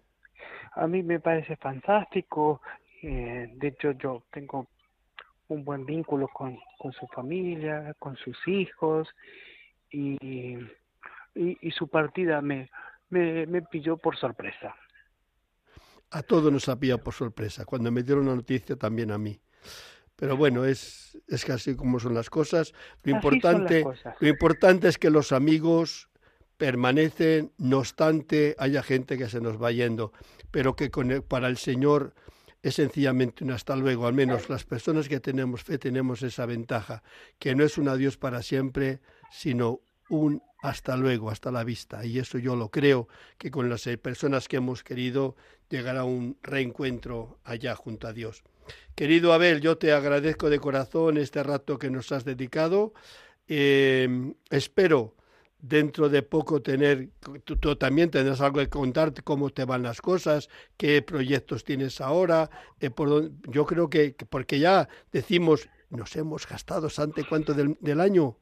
[0.75, 2.61] A mí me parece fantástico.
[3.01, 4.67] Eh, de hecho, yo tengo
[5.47, 9.07] un buen vínculo con, con su familia, con sus hijos
[9.89, 10.17] y,
[11.35, 12.69] y, su partida me,
[13.09, 14.75] me, me, pilló por sorpresa.
[16.11, 17.65] A todos nos ha pillado por sorpresa.
[17.65, 19.39] Cuando me dieron la noticia también a mí.
[20.15, 22.73] Pero bueno, es, es casi como son las cosas.
[23.03, 23.83] Lo importante,
[24.19, 26.09] lo importante es que los amigos
[26.57, 30.13] permanecen, no obstante haya gente que se nos va yendo,
[30.51, 32.13] pero que con para el Señor
[32.63, 34.07] es sencillamente un hasta luego.
[34.07, 37.03] Al menos las personas que tenemos fe tenemos esa ventaja,
[37.37, 42.05] que no es un adiós para siempre, sino un hasta luego, hasta la vista.
[42.05, 45.35] Y eso yo lo creo, que con las eh, personas que hemos querido
[45.69, 48.43] llegará un reencuentro allá junto a Dios.
[48.95, 52.93] Querido Abel, yo te agradezco de corazón este rato que nos has dedicado.
[53.49, 55.15] Eh, espero
[55.63, 57.09] dentro de poco tener,
[57.45, 62.49] tú, también tendrás algo que contarte, cómo te van las cosas, qué proyectos tienes ahora,
[62.81, 68.01] eh, por yo creo que, porque ya decimos, nos hemos gastado, ¿sante cuánto del, del,
[68.01, 68.37] año?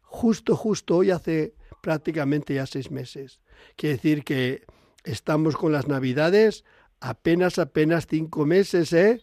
[0.00, 3.40] Justo, justo hoy hace prácticamente ya seis meses.
[3.76, 4.64] Quiere decir que
[5.04, 6.64] estamos con las navidades
[6.98, 9.20] apenas, apenas cinco meses, ¿eh?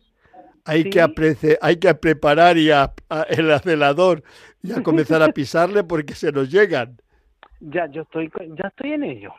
[0.64, 0.90] Hay, sí.
[0.92, 4.22] que, aprece, hay que preparar y a, a el acelerador
[4.62, 7.02] y a comenzar a pisarle porque se nos llegan.
[7.62, 9.34] Ya, yo estoy, ya estoy en ello.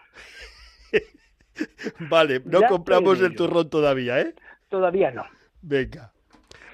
[2.11, 4.35] vale, no compramos el turrón todavía, ¿eh?
[4.69, 5.25] Todavía no.
[5.61, 6.13] Venga.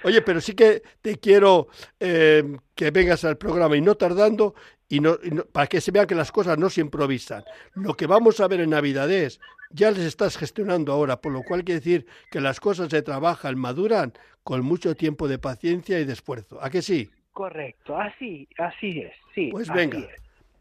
[0.04, 4.54] Oye, pero sí que te quiero eh, que vengas al programa y no tardando
[4.88, 5.16] y no,
[5.52, 7.44] para que se vea que las cosas no se improvisan.
[7.74, 11.64] Lo que vamos a ver en Navidades ya les estás gestionando ahora, por lo cual
[11.64, 14.12] quiere decir que las cosas se trabajan, maduran
[14.44, 16.62] con mucho tiempo de paciencia y de esfuerzo.
[16.62, 17.10] ¿A que sí?
[17.32, 19.50] Correcto, así, así es, sí.
[19.50, 19.98] Pues venga,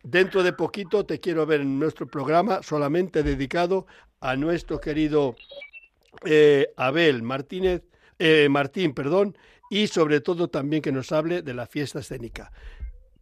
[0.10, 3.88] dentro de poquito te quiero ver en nuestro programa solamente dedicado
[4.22, 5.36] a nuestro querido
[6.26, 7.84] eh, Abel Martínez,
[8.18, 9.38] eh, Martín, perdón,
[9.70, 12.52] y sobre todo también que nos hable de la fiesta escénica.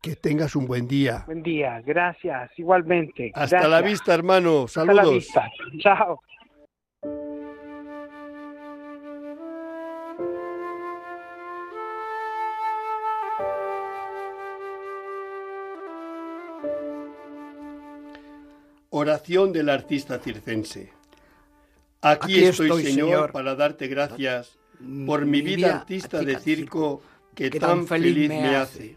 [0.02, 1.24] Que tengas un buen día.
[1.26, 3.32] Buen día, gracias, igualmente.
[3.34, 4.68] Hasta la vista, hermano.
[4.68, 5.00] Saludos.
[5.00, 5.52] Hasta la vista.
[5.80, 6.22] Chao.
[18.98, 20.90] Oración del artista circense.
[22.02, 24.58] Aquí, estoy, señor, para darte gracias
[25.06, 27.02] por mi vida artista de circo
[27.36, 28.96] que tan feliz me hace.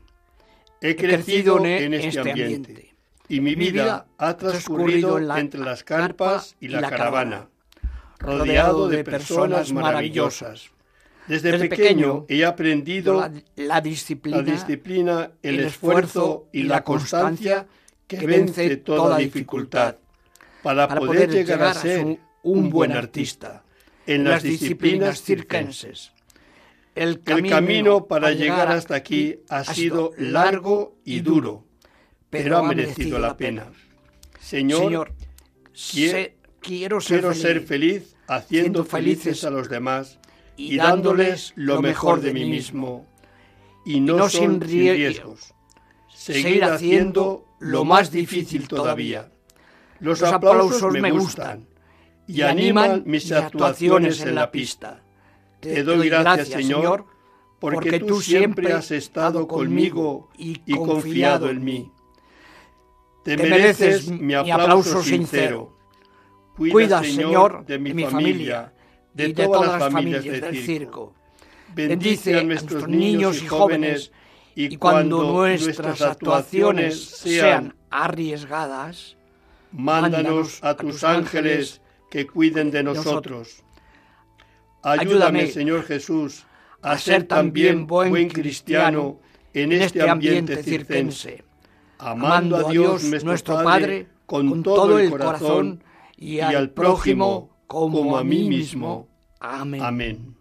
[0.80, 2.94] He crecido en este, este ambiente
[3.28, 7.48] y mi vida ha transcurrido entre las carpas y la caravana,
[8.20, 10.70] rodeado de personas maravillosas.
[11.26, 17.66] Desde pequeño he aprendido la disciplina, el esfuerzo y la constancia
[18.09, 19.97] que vence toda dificultad
[20.62, 23.62] para poder llegar a ser un buen artista
[24.07, 26.12] en las disciplinas circenses.
[26.94, 31.64] El camino, para llegar hasta aquí ha sido largo y duro,
[32.31, 33.71] pero ha merecido la pena.
[34.40, 35.12] Señor,
[36.61, 40.18] quiero ser feliz haciendo felices a los demás
[40.57, 43.07] y dándoles lo mejor de mí mismo,
[43.85, 45.55] y no sin riesgos.
[46.18, 49.31] Seguir haciendo lo más difícil todavía.
[50.00, 51.68] Los aplausos me gustan
[52.26, 55.00] y animan mis actuaciones en la pista.
[55.61, 57.07] Te doy gracias, Señor,
[57.61, 61.92] porque tú siempre has estado conmigo y confiado en mí.
[63.22, 65.76] Te mereces mi aplauso sincero.
[66.57, 68.74] Cuida, Señor, de mi familia,
[69.14, 71.14] de todas las familias del circo.
[71.76, 74.11] Bendice a nuestros niños y jóvenes
[74.61, 79.16] y cuando nuestras actuaciones sean arriesgadas,
[79.71, 83.62] mándanos a tus ángeles que cuiden de nosotros.
[84.83, 86.44] Ayúdame, Señor Jesús,
[86.83, 89.21] a ser también buen cristiano
[89.55, 91.44] en este, este ambiente circense,
[91.99, 95.85] amando a Dios nuestro Padre con todo el corazón
[96.16, 99.07] y al prójimo como a mí mismo.
[99.38, 100.38] Amén.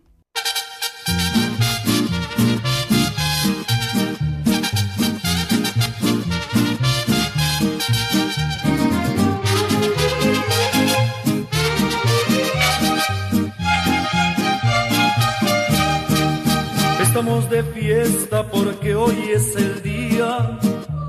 [17.17, 20.59] Estamos de fiesta porque hoy es el día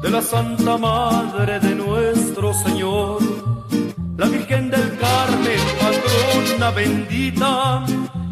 [0.00, 3.20] de la Santa Madre de nuestro Señor,
[4.16, 7.84] la Virgen del Carmen, patrona bendita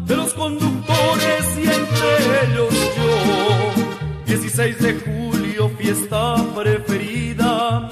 [0.07, 3.83] de los conductores y entre ellos yo.
[4.25, 7.87] 16 de julio, fiesta preferida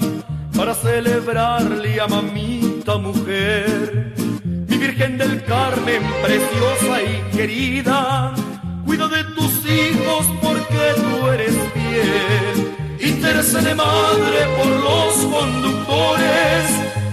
[0.56, 4.14] para celebrarle a mamita mujer.
[4.68, 8.34] Mi Virgen del Carmen, preciosa y querida,
[8.96, 12.76] cuida de tus hijos porque tú eres fiel.
[13.00, 16.64] Intercede madre por los conductores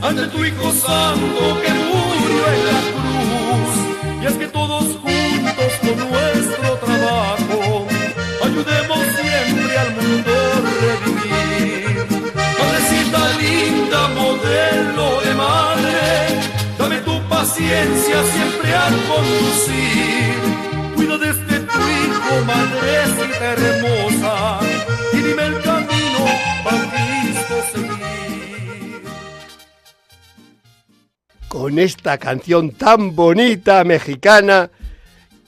[0.02, 4.22] ante tu Hijo Santo que murió en la cruz.
[4.22, 7.88] Y es que todos juntos con nuestro trabajo
[8.43, 12.06] ayudemos siempre al mundo a revivir.
[12.60, 16.41] Madrecita linda, modelo de madre,
[16.78, 20.73] dame tu paciencia siempre al conducir.
[23.41, 24.60] Hermosa,
[25.13, 26.25] el camino.
[31.48, 34.69] Con esta canción tan bonita mexicana,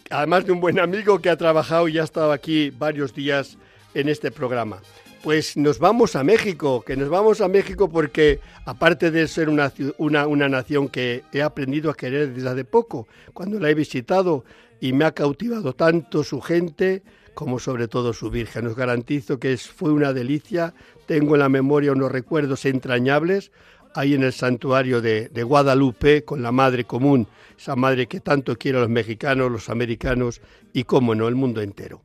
[0.09, 3.57] además de un buen amigo que ha trabajado y ha estado aquí varios días
[3.93, 4.81] en este programa.
[5.21, 9.73] Pues nos vamos a México, que nos vamos a México porque aparte de ser una,
[9.97, 14.45] una, una nación que he aprendido a querer desde hace poco, cuando la he visitado,
[14.79, 17.03] y me ha cautivado tanto su gente
[17.33, 18.67] como sobre todo su Virgen.
[18.67, 20.73] Os garantizo que fue una delicia.
[21.05, 23.51] Tengo en la memoria unos recuerdos entrañables
[23.95, 28.81] ahí en el santuario de, Guadalupe con la Madre Común, esa madre que tanto quieren
[28.81, 30.41] los mexicanos, los americanos
[30.73, 32.01] y, cómo no, el mundo entero.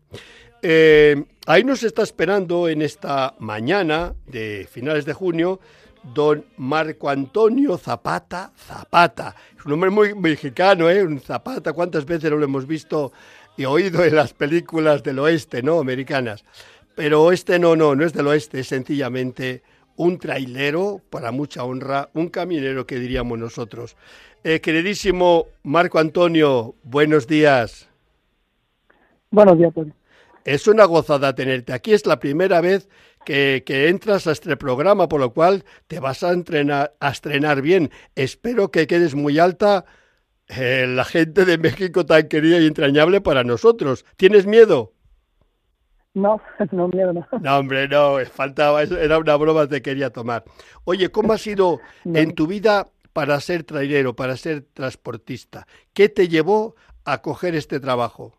[0.63, 5.61] Eh, ahí nos está esperando en esta mañana de finales de junio
[6.03, 9.35] don Marco Antonio Zapata Zapata.
[9.57, 11.03] Es un nombre muy mexicano, ¿eh?
[11.03, 13.13] Un Zapata, ¿cuántas veces lo hemos visto
[13.57, 15.81] y oído en las películas del oeste, ¿no?
[15.81, 16.45] Americanas.
[16.95, 19.63] Pero este no, no, no es del oeste, es sencillamente
[19.97, 23.97] un trailero, para mucha honra, un caminero que diríamos nosotros.
[24.45, 27.89] Eh, queridísimo Marco Antonio, buenos días.
[29.31, 29.73] Buenos días.
[30.45, 31.93] Es una gozada tenerte aquí.
[31.93, 32.89] Es la primera vez
[33.25, 37.91] que, entras a este programa, por lo cual te vas a, entrenar, a estrenar bien.
[38.15, 39.85] Espero que quedes muy alta
[40.49, 44.05] eh, la gente de México tan querida y entrañable para nosotros.
[44.17, 44.93] ¿Tienes miedo?
[46.15, 46.41] No,
[46.73, 47.27] no miedo, no.
[47.41, 50.45] No, hombre, no, faltaba, era una broma te quería tomar.
[50.85, 55.67] Oye, ¿cómo ha sido en tu vida para ser trailero, para ser transportista?
[55.93, 58.35] ¿Qué te llevó a coger este trabajo?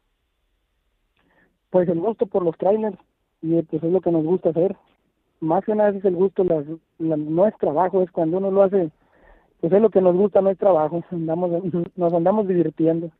[1.70, 2.98] Pues el gusto por los trailers
[3.42, 4.76] y pues es lo que nos gusta hacer.
[5.40, 6.44] Más que nada es el gusto,
[7.00, 8.92] no es trabajo, es cuando uno lo hace,
[9.60, 11.52] pues es lo que nos gusta, no es trabajo, andamos,
[11.96, 13.12] nos andamos divirtiendo.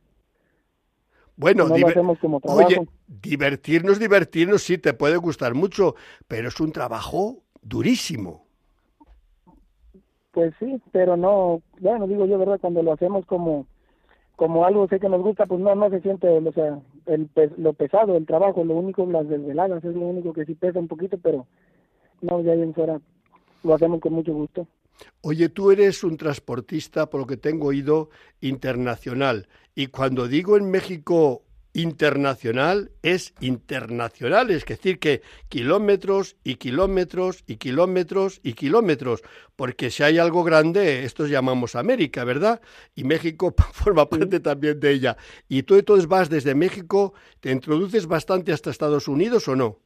[1.34, 5.96] Bueno, oye, divertirnos, divertirnos sí te puede gustar mucho,
[6.28, 8.44] pero es un trabajo durísimo.
[10.30, 12.60] Pues sí, pero no, bueno, digo yo, ¿verdad?
[12.60, 13.66] Cuando lo hacemos como
[14.36, 17.72] como algo sé que nos gusta, pues no no se siente, o sea, el, lo
[17.72, 21.18] pesado, el trabajo, lo único, las desveladas, es lo único que sí pesa un poquito,
[21.18, 21.46] pero
[22.20, 23.00] no, ya en fuera
[23.62, 24.66] lo hacemos con mucho gusto.
[25.22, 29.48] Oye, tú eres un transportista, por lo que tengo oído, internacional.
[29.74, 31.42] Y cuando digo en México
[31.74, 39.22] internacional es internacional, es decir, que kilómetros y kilómetros y kilómetros y kilómetros,
[39.56, 42.60] porque si hay algo grande, estos llamamos América, ¿verdad?
[42.94, 45.16] Y México forma parte también de ella.
[45.48, 49.78] ¿Y tú entonces vas desde México, te introduces bastante hasta Estados Unidos o no?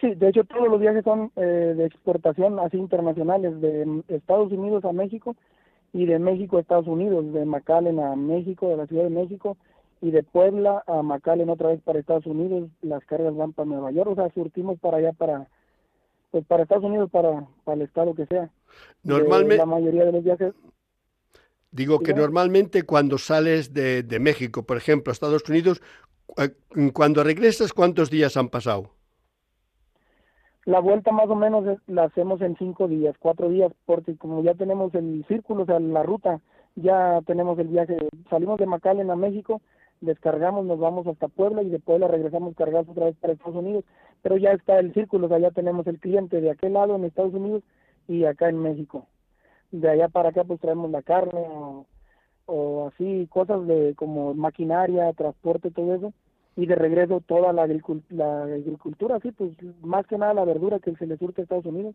[0.00, 1.40] Sí, de hecho todos los viajes son eh,
[1.76, 5.36] de exportación así internacionales, de Estados Unidos a México
[5.92, 9.56] y de México a Estados Unidos, de McAllen a México, de la Ciudad de México
[10.00, 13.90] y de Puebla a McAllen otra vez para Estados Unidos, las cargas van para Nueva
[13.90, 15.48] York, o sea, surtimos para allá, para
[16.30, 18.50] pues para Estados Unidos, para, para el estado que sea.
[19.02, 19.56] Normalmente...
[19.56, 20.54] la mayoría de los viajes...
[21.70, 25.82] Digo que normalmente cuando sales de, de México, por ejemplo, a Estados Unidos,
[26.38, 26.50] eh,
[26.92, 28.90] cuando regresas, ¿cuántos días han pasado?
[30.64, 34.54] La vuelta más o menos la hacemos en cinco días, cuatro días, porque como ya
[34.54, 36.40] tenemos el círculo, o sea, la ruta,
[36.74, 37.96] ya tenemos el viaje,
[38.28, 39.60] salimos de McAllen a México,
[40.00, 43.84] descargamos, nos vamos hasta Puebla y de Puebla regresamos cargados otra vez para Estados Unidos,
[44.22, 47.04] pero ya está el círculo, o sea, ya tenemos el cliente de aquel lado en
[47.04, 47.62] Estados Unidos
[48.08, 49.06] y acá en México.
[49.70, 51.44] De allá para acá pues traemos la carne
[52.46, 56.12] o, así, cosas de como maquinaria, transporte, todo eso,
[56.54, 57.66] y de regreso toda la,
[58.10, 61.66] la agricultura, sí, pues más que nada la verdura que se le surte a Estados
[61.66, 61.94] Unidos.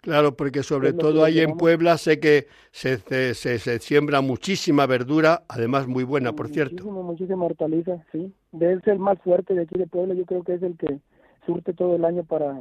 [0.00, 2.98] Claro, porque sobre todo ahí en Puebla sé que se,
[3.34, 6.84] se, se, siembra muchísima verdura, además muy buena, por cierto.
[6.84, 8.32] Muchísima, muchísima hortaliza, sí.
[8.58, 11.00] Es el más fuerte de aquí de Puebla, yo creo que es el que
[11.44, 12.60] surte todo el año para,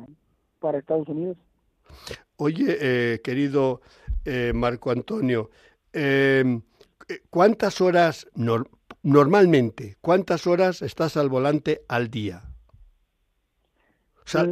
[0.59, 1.37] para Estados Unidos.
[2.35, 3.81] Oye, eh, querido
[4.25, 5.49] eh, Marco Antonio,
[5.93, 6.59] eh,
[7.29, 8.27] ¿cuántas horas
[9.01, 12.48] normalmente, cuántas horas estás al volante al día?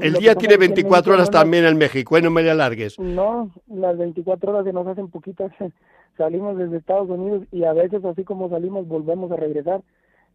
[0.02, 2.22] El día tiene 24 horas también en México, ¿eh?
[2.22, 3.00] no me le alargues.
[3.00, 5.52] No, las 24 horas se nos hacen poquitas.
[6.18, 9.82] salimos desde Estados Unidos y a veces así como salimos volvemos a regresar.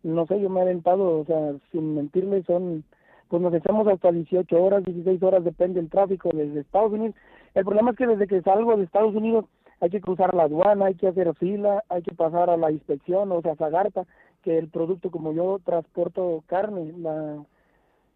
[0.03, 2.85] No sé, yo me he aventado, o sea, sin mentirle, son,
[3.29, 7.15] pues nos echamos hasta 18 horas, 16 horas, depende del tráfico desde Estados Unidos.
[7.55, 9.45] El problema es que desde que salgo de Estados Unidos
[9.81, 13.31] hay que cruzar la aduana, hay que hacer fila, hay que pasar a la inspección,
[13.31, 14.07] o sea, Zagarpa,
[14.43, 17.45] que el producto como yo transporto carne, la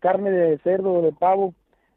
[0.07, 1.53] carne de cerdo o de pavo,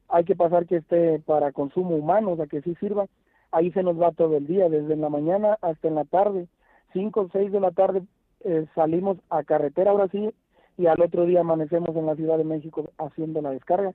[0.07, 3.05] hay que pasar que esté para consumo humano, o sea, que sí sirva.
[3.51, 6.47] Ahí se nos va todo el día, desde la mañana hasta en la tarde.
[6.91, 8.01] Cinco o seis de la tarde
[8.45, 10.31] eh, salimos a carretera ahora sí
[10.75, 13.93] y al otro día amanecemos en la Ciudad de México haciendo la descarga.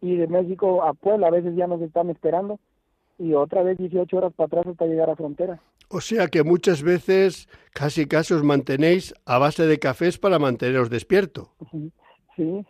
[0.00, 2.58] Y de México a Puebla a veces ya nos están esperando
[3.16, 5.60] y otra vez 18 horas para atrás hasta llegar a frontera.
[5.88, 10.90] O sea que muchas veces casi casi os mantenéis a base de cafés para manteneros
[10.90, 11.52] despierto.
[12.34, 12.64] Sí,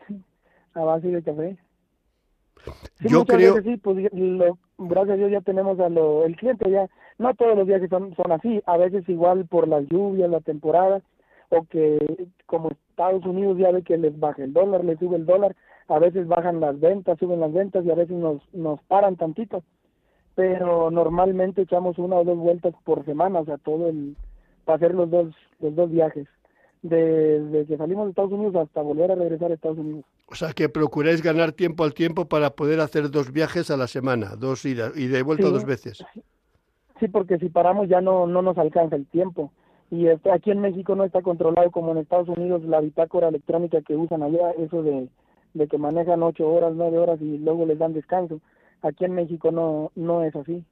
[0.75, 1.57] a base de café.
[3.01, 3.61] Yo creo...
[3.63, 4.09] sí, pues
[4.79, 8.15] gracias a Dios ya tenemos a lo, el cliente ya, no todos los días son,
[8.15, 11.03] son así, a veces igual por las lluvias, la temporada,
[11.51, 15.27] o que como Estados Unidos ya ve que les baja el dólar, les sube el
[15.27, 15.57] dólar,
[15.89, 19.63] a veces bajan las ventas, suben las ventas y a veces nos, nos paran tantito,
[20.35, 24.17] pero normalmente echamos una o dos vueltas por semana, o sea, todo el,
[24.65, 26.29] para hacer los dos, los dos viajes
[26.83, 30.05] desde que salimos de Estados Unidos hasta volver a regresar a Estados Unidos.
[30.33, 33.87] O sea que procuráis ganar tiempo al tiempo para poder hacer dos viajes a la
[33.87, 36.03] semana, dos idas y de vuelta dos veces.
[36.99, 39.53] Sí, porque si paramos ya no, no nos alcanza el tiempo.
[39.91, 43.83] Y este, aquí en México no está controlado como en Estados Unidos la bitácora electrónica
[43.83, 45.11] que usan allá, eso de,
[45.53, 48.41] de que manejan ocho horas, nueve horas y luego les dan descanso.
[48.81, 50.65] Aquí en México no, no es así.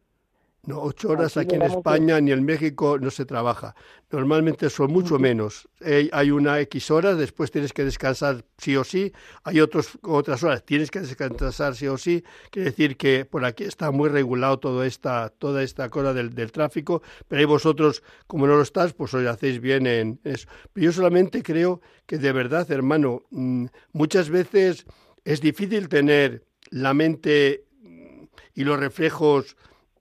[0.67, 3.75] No, ocho horas aquí, en España ni en México no se trabaja.
[4.11, 5.69] Normalmente son mucho menos.
[6.13, 9.11] Hay una X horas, después tienes que descansar sí o sí.
[9.45, 12.23] Hay otros, otras horas, tienes que descansar sí o sí.
[12.51, 16.53] Quiere decir que por aquí está muy regulado toda esta, toda esta cosa del, del
[16.53, 20.47] tráfico, pero ahí vosotros, como no lo estás, pues os hacéis bien en eso.
[20.75, 24.85] Pero yo solamente creo que de verdad, hermano, mm, muchas veces
[25.25, 29.57] es difícil tener la mente mm, y los reflejos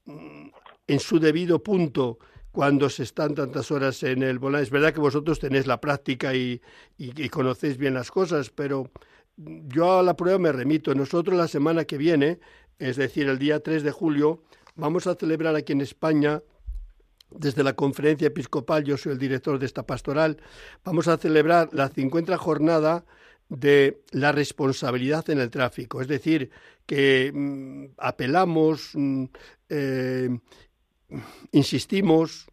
[0.05, 0.38] mm,
[0.89, 2.17] en su debido punto
[2.51, 4.63] cuando se están tantas horas en el volante.
[4.63, 6.59] Es verdad que vosotros tenéis la práctica y,
[7.29, 8.89] conocéis bien las cosas, pero
[9.37, 10.95] yo a la prueba me remito.
[10.95, 12.39] Nosotros la semana que viene,
[12.79, 14.41] es decir, el día 3 de julio,
[14.75, 16.41] vamos a celebrar aquí en España
[17.29, 20.37] desde la conferencia episcopal, yo soy el director de esta pastoral,
[20.83, 23.05] vamos a celebrar la 50 jornada
[23.49, 26.49] de la responsabilidad en el tráfico, es decir,
[26.87, 29.25] que mm, apelamos, mm,
[29.69, 30.39] eh,
[31.51, 32.47] insistimos,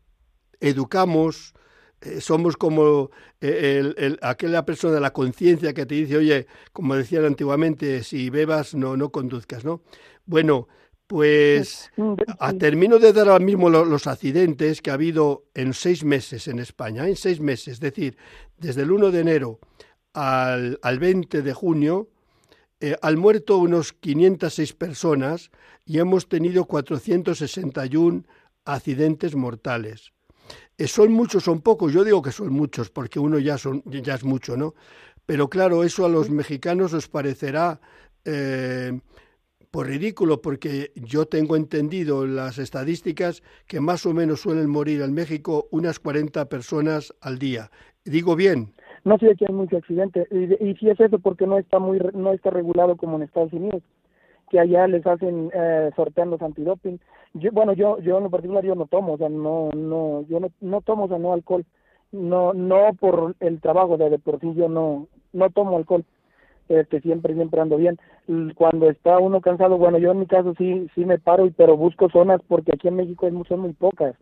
[0.60, 1.54] educamos,
[2.00, 7.24] eh, somos como eh, aquella persona de la conciencia que te dice, oye, como decían
[7.24, 9.82] antiguamente, si bebas, no, no conduzcas, ¿no?
[10.26, 10.68] Bueno,
[11.06, 11.92] pues
[12.40, 16.58] a, termino de dar ahora mismo los, accidentes que ha habido en seis meses en
[16.58, 18.16] España, en seis meses, es decir,
[18.58, 19.60] desde el 1 de enero
[20.12, 22.08] al, al 20 de junio,
[22.80, 25.50] eh, han muerto unos 506 personas
[25.86, 28.24] y hemos tenido 461
[28.66, 30.12] accidentes mortales.
[30.78, 31.92] Eh, ¿Son muchos, son pocos?
[31.92, 34.74] Yo digo que son muchos, porque uno ya, son, ya es mucho, ¿no?
[35.24, 37.80] Pero claro, eso a los mexicanos os parecerá
[38.24, 39.00] eh,
[39.70, 45.14] por ridículo, porque yo tengo entendido las estadísticas que más o menos suelen morir en
[45.14, 47.70] México unas 40 personas al día.
[48.04, 48.72] ¿Digo bien?
[49.04, 52.32] No sé que hay mucho accidente, y, si es eso porque no está muy no
[52.32, 53.82] está regulado como en Estados Unidos
[54.50, 56.98] que allá les hacen eh, sorteando antidoping.
[57.34, 60.40] Yo, bueno, yo yo en lo particular yo no tomo, o sea, no no yo
[60.40, 61.64] no, no tomo, o sea, no alcohol.
[62.12, 66.04] No no por el trabajo de, por sí yo no no tomo alcohol.
[66.68, 67.98] Este siempre siempre ando bien.
[68.56, 72.08] Cuando está uno cansado, bueno, yo en mi caso sí sí me paro, pero busco
[72.10, 74.16] zonas porque aquí en México son muy pocas.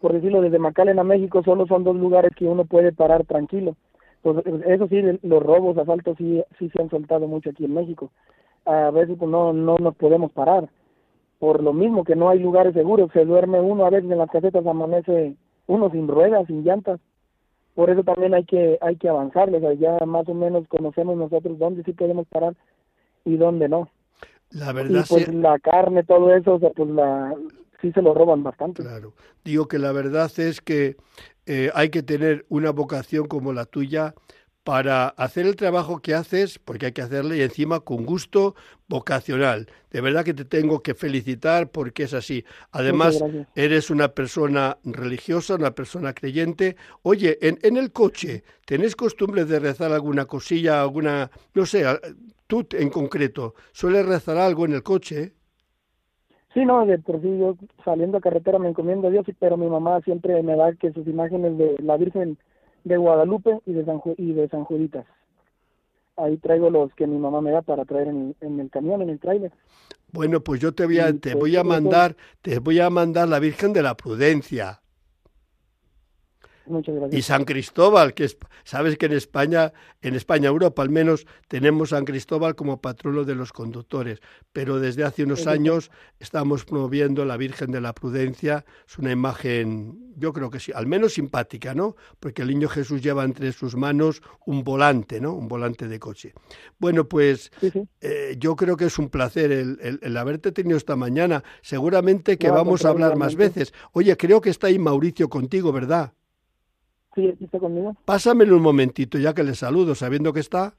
[0.00, 3.76] Por decirlo, desde Macalen a México solo son dos lugares que uno puede parar tranquilo.
[4.22, 4.36] Pues
[4.66, 8.10] eso sí, los robos, asaltos sí, sí se han soltado mucho aquí en México
[8.64, 10.68] a veces pues, no, no nos podemos parar.
[11.38, 14.30] Por lo mismo que no hay lugares seguros, se duerme uno a veces en las
[14.30, 15.34] casetas, amanece
[15.66, 17.00] uno sin ruedas, sin llantas.
[17.74, 21.82] Por eso también hay que hay que avanzar, ya más o menos conocemos nosotros dónde
[21.84, 22.54] sí podemos parar
[23.24, 23.88] y dónde no.
[24.50, 27.34] La verdad y pues la carne, todo eso, o sea, pues la
[27.80, 28.82] sí se lo roban bastante.
[28.82, 29.12] Claro.
[29.44, 30.96] Digo que la verdad es que
[31.46, 34.14] eh, hay que tener una vocación como la tuya
[34.64, 38.54] para hacer el trabajo que haces, porque hay que hacerlo y encima con gusto
[38.88, 39.66] vocacional.
[39.90, 42.44] De verdad que te tengo que felicitar porque es así.
[42.70, 43.22] Además,
[43.56, 46.76] eres una persona religiosa, una persona creyente.
[47.02, 51.84] Oye, en, en el coche, ¿tenés costumbre de rezar alguna cosilla, alguna, no sé,
[52.46, 55.32] tú en concreto, ¿sueles rezar algo en el coche?
[56.54, 59.68] Sí, no, de por sí yo saliendo a carretera me encomiendo a Dios, pero mi
[59.68, 62.38] mamá siempre me da que sus imágenes de la Virgen
[62.84, 65.06] de Guadalupe y de San, y de San Juditas.
[66.16, 69.18] Ahí traigo los que mi mamá me da para traer en, el camión, en el
[69.18, 69.50] tráiler.
[70.12, 73.28] Bueno, pues yo te voy a, te pues voy a mandar, te voy a mandar
[73.28, 74.82] la Virgen de la Prudencia.
[77.10, 81.90] Y San Cristóbal, que es, sabes que en España, en España, Europa al menos, tenemos
[81.90, 84.20] San Cristóbal como patrono de los conductores,
[84.52, 85.90] pero desde hace unos años
[86.20, 88.64] estamos promoviendo la Virgen de la Prudencia.
[88.86, 91.96] Es una imagen, yo creo que sí, al menos simpática, ¿no?
[92.20, 95.34] Porque el niño Jesús lleva entre sus manos un volante, ¿no?
[95.34, 96.32] Un volante de coche.
[96.78, 97.50] Bueno, pues
[98.00, 101.42] eh, yo creo que es un placer el, el, haberte tenido esta mañana.
[101.62, 103.72] Seguramente que vamos a hablar más veces.
[103.92, 106.12] Oye, creo que está ahí Mauricio contigo, ¿verdad?
[107.14, 107.94] Sí, está conmigo.
[108.04, 110.74] Pásamelo un momentito, ya que le saludo, sabiendo que está.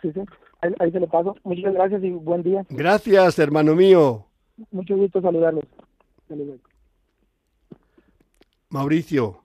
[0.00, 0.20] Sí, sí.
[0.60, 1.36] Ahí, se le paso.
[1.44, 2.64] Muchas gracias y buen día.
[2.70, 4.26] Gracias, hermano mío.
[4.70, 5.64] Mucho gusto saludarlos.
[8.70, 9.42] Mauricio.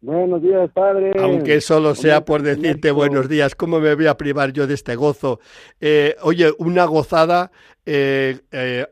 [0.00, 1.12] Buenos días, padre.
[1.18, 4.96] Aunque solo sea por decirte buenos días, ¿cómo me voy a privar yo de este
[4.96, 5.40] gozo?
[5.80, 7.50] Eh, oye, una gozada,
[7.86, 8.86] eh, eh,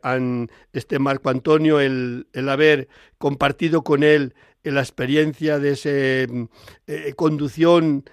[0.73, 2.87] este Marco Antonio, el, el haber
[3.17, 4.33] compartido con él
[4.71, 6.49] la experiencia de esa mm,
[6.87, 8.03] eh, conducción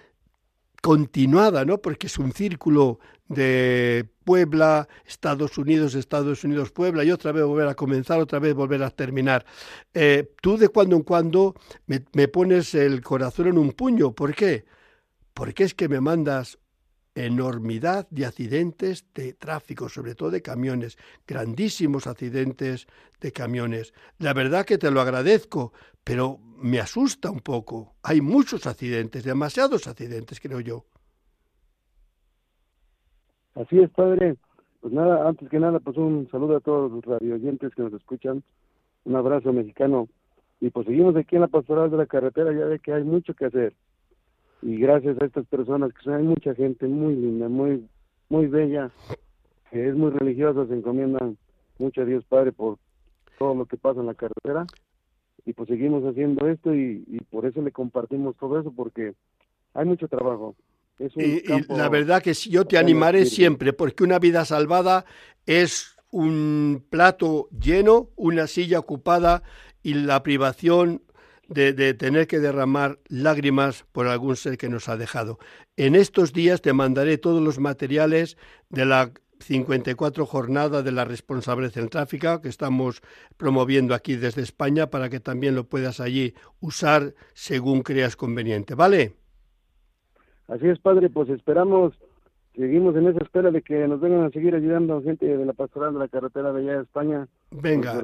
[0.82, 1.78] continuada, ¿no?
[1.78, 2.98] Porque es un círculo
[3.28, 8.54] de Puebla, Estados Unidos, Estados Unidos, Puebla, y otra vez volver a comenzar, otra vez
[8.54, 9.46] volver a terminar.
[9.94, 11.54] Eh, tú de cuando en cuando
[11.86, 14.12] me, me pones el corazón en un puño.
[14.12, 14.66] ¿Por qué?
[15.32, 16.58] Porque es que me mandas
[17.14, 22.86] enormidad de accidentes de tráfico, sobre todo de camiones, grandísimos accidentes
[23.20, 23.94] de camiones.
[24.18, 27.94] La verdad que te lo agradezco, pero me asusta un poco.
[28.02, 30.84] Hay muchos accidentes, demasiados accidentes, creo yo.
[33.54, 34.36] Así es, padre.
[34.80, 38.42] Pues nada, antes que nada, pues un saludo a todos los radioyentes que nos escuchan.
[39.04, 40.08] Un abrazo mexicano.
[40.60, 43.34] Y pues seguimos aquí en la pastoral de la carretera, ya ve que hay mucho
[43.34, 43.74] que hacer
[44.64, 47.86] y gracias a estas personas que son, hay mucha gente muy linda, muy
[48.30, 48.90] muy bella,
[49.70, 51.36] que es muy religiosa, se encomiendan
[51.78, 52.78] mucho a Dios Padre por
[53.38, 54.66] todo lo que pasa en la carretera
[55.46, 59.14] y pues seguimos haciendo esto y, por eso le compartimos todo eso porque
[59.74, 60.54] hay mucho trabajo.
[60.98, 61.42] y,
[61.72, 65.04] la verdad que yo te animaré siempre porque una vida salvada
[65.46, 69.42] es un plato lleno, una silla ocupada
[69.82, 71.02] y la privación
[71.48, 75.38] de, tener que derramar lágrimas por algún ser que nos ha dejado.
[75.76, 78.36] En estos días te mandaré todos los materiales
[78.70, 83.02] de la 54 jornada de la responsabilidad en tráfico que estamos
[83.36, 88.74] promoviendo aquí desde España para que también lo puedas allí usar según creas conveniente.
[88.74, 89.14] ¿Vale?
[90.48, 91.94] Así es, padre, pues esperamos
[92.54, 95.92] seguimos en esa espera de que nos vengan a seguir ayudando gente de la pastoral
[95.92, 97.28] de la carretera de allá de España.
[97.50, 98.00] Venga,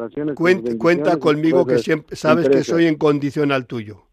[0.78, 4.09] cuenta, conmigo que siempre sabes que soy incondicional tuyo.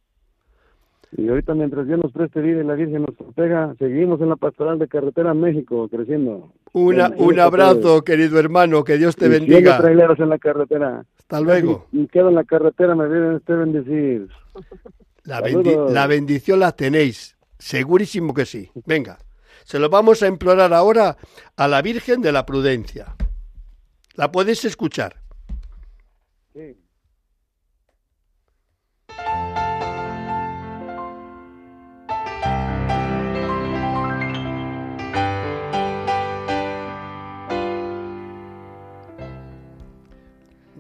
[1.18, 4.36] Y ahorita mientras Dios nos preste vida y la Virgen nos protega, seguimos en la
[4.36, 6.53] pastoral de carretera México, creciendo.
[6.74, 9.80] Una, un abrazo, querido hermano, que Dios te bendiga.
[9.80, 11.03] traileros en la carretera.
[11.18, 11.88] Hasta luego.
[11.91, 14.30] Y quedo en la carretera, me vienen usted bendecir.
[15.24, 18.70] La, la bendición la tenéis, segurísimo que sí.
[18.86, 19.18] Venga.
[19.63, 21.18] Se lo vamos a implorar ahora
[21.55, 23.15] a la Virgen de la Prudencia.
[24.13, 25.15] ¿La puedes escuchar?
[26.53, 26.78] Sí.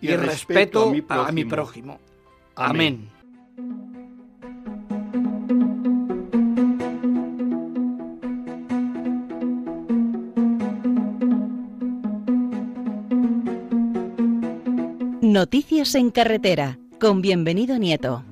[0.00, 2.00] y respeto a mi prójimo.
[2.56, 3.10] Amén.
[15.22, 18.24] Noticias en carretera con bienvenido Nieto.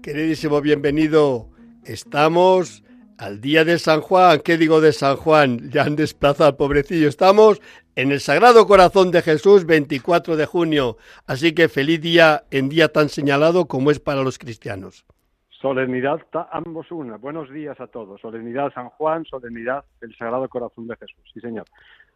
[0.00, 1.48] Queridísimo bienvenido,
[1.82, 2.83] estamos
[3.18, 4.40] al día de San Juan.
[4.44, 5.70] ¿Qué digo de San Juan?
[5.70, 7.08] Ya han desplazado al pobrecillo.
[7.08, 7.60] Estamos
[7.96, 10.96] en el Sagrado Corazón de Jesús, 24 de junio.
[11.26, 15.04] Así que feliz día en día tan señalado como es para los cristianos.
[15.48, 16.20] Solemnidad
[16.52, 17.16] ambos una.
[17.16, 18.20] Buenos días a todos.
[18.20, 21.24] Solemnidad San Juan, solemnidad del Sagrado Corazón de Jesús.
[21.32, 21.64] Sí, señor.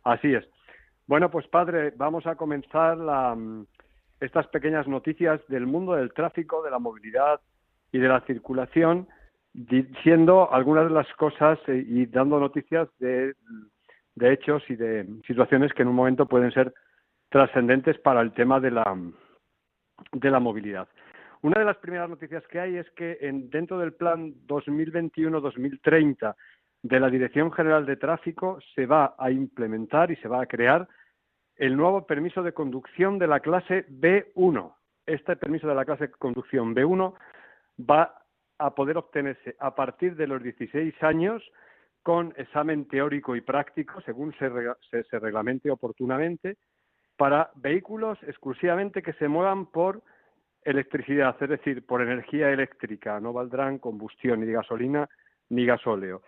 [0.04, 0.44] Así es.
[1.06, 3.64] Bueno, pues padre, vamos a comenzar mm,
[4.20, 7.40] estas pequeñas noticias del mundo del tráfico, de la movilidad
[7.90, 9.08] y de la circulación,
[9.52, 13.34] diciendo algunas de las cosas eh, y dando noticias de,
[14.20, 16.74] hechos y de situaciones que en un momento pueden ser
[17.28, 18.96] trascendentes para el tema de la,
[20.12, 20.88] de la movilidad.
[21.42, 26.34] Una de las primeras noticias que hay es que en, dentro del plan 2021-2030
[26.82, 30.88] de la Dirección General de Tráfico se va a implementar y se va a crear
[31.56, 34.74] el nuevo permiso de conducción de la clase B1.
[35.06, 37.14] Este permiso de la clase conducción B1
[37.78, 38.17] va
[38.58, 41.42] a poder obtenerse a partir de los 16 años
[42.02, 44.48] con examen teórico y práctico, según se,
[45.18, 46.56] reglamente oportunamente,
[47.16, 50.02] para vehículos exclusivamente que se muevan por
[50.62, 55.08] electricidad, es decir, por energía eléctrica, no valdrán combustión ni de gasolina
[55.50, 56.22] ni gasóleo.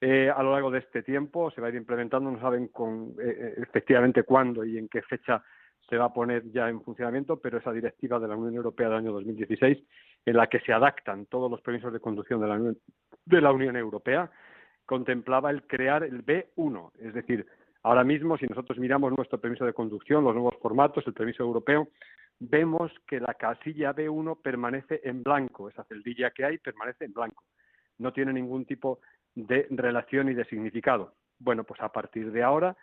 [0.00, 3.14] Eh, a lo largo de este tiempo se va a ir implementando, no saben con,
[3.18, 5.42] eh, eh, efectivamente cuándo y en qué fecha
[5.88, 8.98] se va a poner ya en funcionamiento, pero esa directiva de la Unión Europea del
[8.98, 9.78] año 2016,
[10.26, 12.78] en la que se adaptan todos los permisos de conducción de la Unión,
[13.26, 14.30] de la Unión Europea,
[14.86, 17.46] contemplaba el crear el B1, es decir,
[17.82, 21.88] ahora mismo si nosotros miramos nuestro permiso de conducción, los nuevos formatos, el permiso europeo,
[22.38, 27.44] vemos que la casilla B1 permanece en blanco, esa celdilla que hay permanece en blanco,
[27.98, 29.00] no tiene ningún tipo
[29.34, 31.14] de relación y de significado.
[31.38, 32.76] Bueno, pues a partir de ahora,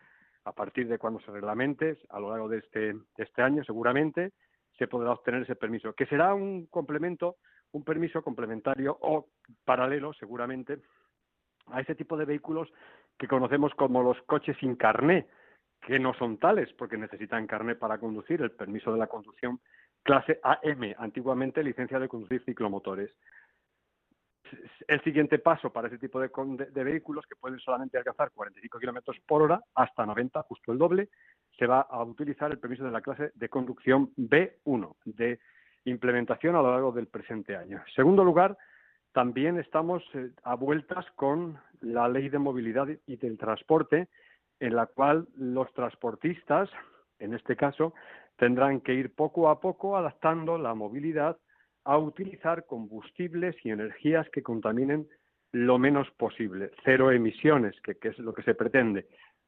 [0.46, 4.32] a partir de cuando se reglamente, a lo largo de este, este año seguramente,
[4.78, 7.38] se podrá obtener ese permiso, que será un complemento,
[7.72, 9.28] un permiso complementario o
[9.64, 10.80] paralelo seguramente
[11.68, 12.72] a ese tipo de vehículos
[13.18, 15.28] que conocemos como los coches sin carné,
[15.82, 19.60] que no son tales porque necesitan carné para conducir, el permiso de la conducción
[20.04, 23.12] clase AM, antiguamente licencia de conducir ciclomotores.
[24.88, 26.30] El siguiente paso para ese tipo de,
[26.84, 31.10] vehículos que pueden solamente alcanzar 45 kilómetros por hora hasta 90, justo el doble,
[31.58, 35.40] se va a utilizar el permiso de la clase de conducción B1 de
[35.86, 37.78] implementación a lo largo del presente año.
[37.78, 38.58] En segundo lugar,
[39.14, 44.08] también estamos eh, a vueltas con la ley de movilidad y del transporte,
[44.60, 46.70] en la cual los transportistas,
[47.20, 47.94] en este caso,
[48.38, 51.38] tendrán que ir poco a poco adaptando la movilidad
[51.84, 55.08] a utilizar combustibles y energías que contaminen
[55.52, 59.08] lo menos posible, cero emisiones, que, es lo que se pretende.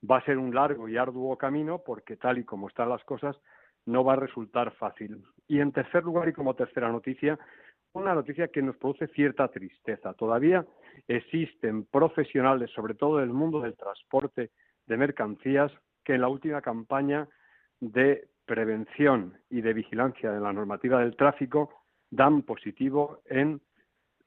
[0.09, 3.38] Va a ser un largo y arduo camino porque tal y como están las cosas
[3.86, 5.23] no va a resultar fácil.
[5.47, 7.39] Y en tercer lugar y como tercera noticia,
[7.93, 10.13] una noticia que nos produce cierta tristeza.
[10.13, 10.65] Todavía
[11.07, 14.51] existen profesionales, sobre todo del mundo del transporte
[14.88, 15.71] de mercancías,
[16.03, 17.27] que en la última campaña
[17.79, 21.82] de prevención y de vigilancia de la normativa del tráfico
[22.16, 23.61] dan positivo en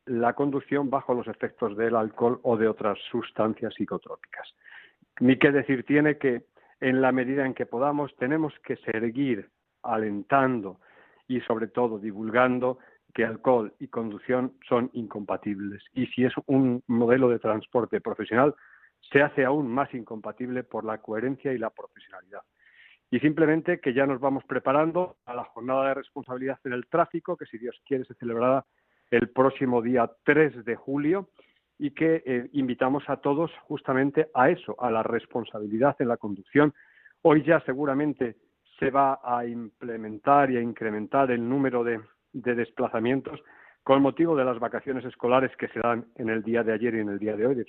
[0.06, 4.54] la conducción bajo los efectos del alcohol o de otras sustancias psicotrópicas.
[5.20, 6.46] Ni qué decir tiene que
[6.80, 9.48] en la medida en que podamos tenemos que seguir
[9.82, 10.80] alentando
[11.26, 12.78] y sobre todo divulgando
[13.14, 15.82] que alcohol y conducción son incompatibles.
[15.94, 18.54] Y si es un modelo de transporte profesional,
[19.10, 22.42] se hace aún más incompatible por la coherencia y la profesionalidad.
[23.10, 27.36] Y simplemente que ya nos vamos preparando a la jornada de responsabilidad en el tráfico,
[27.36, 28.64] que si Dios quiere se celebrará
[29.10, 31.28] el próximo día 3 de julio
[31.78, 36.74] y que eh, invitamos a todos justamente a eso, a la responsabilidad en la conducción.
[37.22, 38.36] Hoy ya seguramente
[38.78, 42.00] se va a implementar y a incrementar el número de
[42.42, 43.40] de desplazamientos
[43.82, 47.00] con motivo de las vacaciones escolares que se dan en el día de ayer y
[47.00, 47.64] en el día de hoy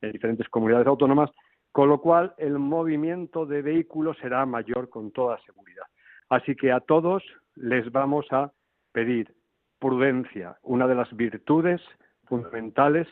[0.00, 1.30] en diferentes comunidades autónomas,
[1.78, 5.84] con lo cual el movimiento de vehículos será mayor con toda seguridad.
[6.28, 7.22] Así que a todos
[7.54, 8.50] les vamos a
[8.90, 9.32] pedir
[9.78, 11.80] prudencia, una de las virtudes
[12.24, 13.06] fundamentales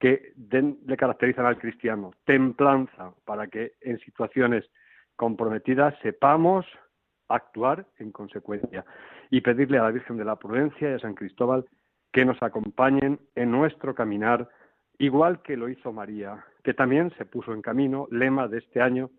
[0.00, 4.68] que le caracterizan al cristiano, templanza, para que en situaciones
[5.14, 6.66] comprometidas sepamos
[7.28, 8.84] actuar en consecuencia
[9.30, 11.64] y pedirle a la Virgen de la Prudencia y a San Cristóbal
[12.12, 14.48] que nos acompañen en nuestro caminar,
[14.98, 19.10] igual que lo hizo María, que también se puso en camino, lema de este año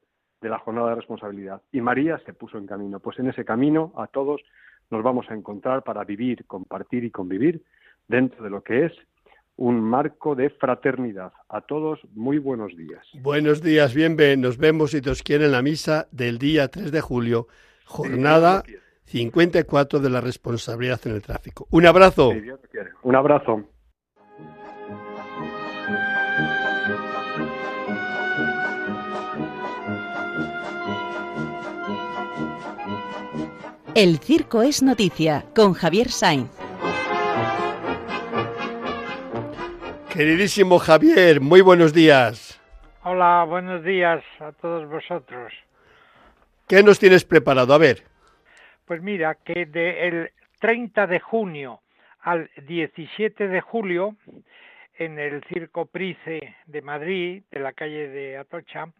[0.41, 1.61] de la jornada de responsabilidad.
[1.71, 2.99] Y María se puso en camino.
[2.99, 4.41] Pues en ese camino a todos
[4.89, 7.63] nos vamos a encontrar para vivir, compartir y convivir
[8.07, 8.93] dentro de lo que es
[9.55, 11.33] un marco de fraternidad.
[11.49, 13.05] A todos, muy buenos días.
[13.21, 17.01] Buenos días, bien, Nos vemos, si Dios quiere, en la misa del día 3 de
[17.01, 17.47] julio,
[17.85, 18.63] jornada
[19.03, 21.67] 54 de la responsabilidad en el tráfico.
[21.71, 22.31] Un abrazo.
[23.03, 23.65] Un abrazo.
[34.01, 36.49] El circo es noticia con Javier Sainz.
[40.13, 42.61] Queridísimo Javier, muy buenos días.
[43.03, 45.51] Hola, buenos días a todos vosotros.
[46.65, 47.73] ¿Qué nos tienes preparado?
[47.73, 48.03] A ver.
[48.85, 50.31] Pues mira, que del
[50.61, 51.81] 30 de junio
[52.21, 54.15] al 17 de julio,
[54.97, 58.93] en el Circo Price de Madrid, de la calle de Atocha,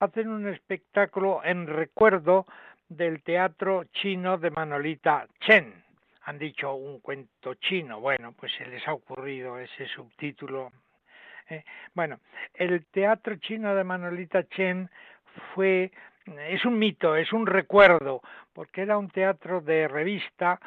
[0.00, 2.44] hacen un espectáculo en recuerdo
[2.88, 5.82] del teatro chino de Manolita Chen.
[6.22, 10.72] Han dicho un cuento chino, bueno, pues se les ha ocurrido ese subtítulo.
[11.50, 11.64] ¿eh?
[11.94, 12.20] bueno,
[12.54, 14.88] el teatro chino de Manolita Chen
[15.54, 15.92] fue
[16.26, 18.22] es un mito, es un recuerdo,
[18.52, 20.58] porque era un teatro de revista,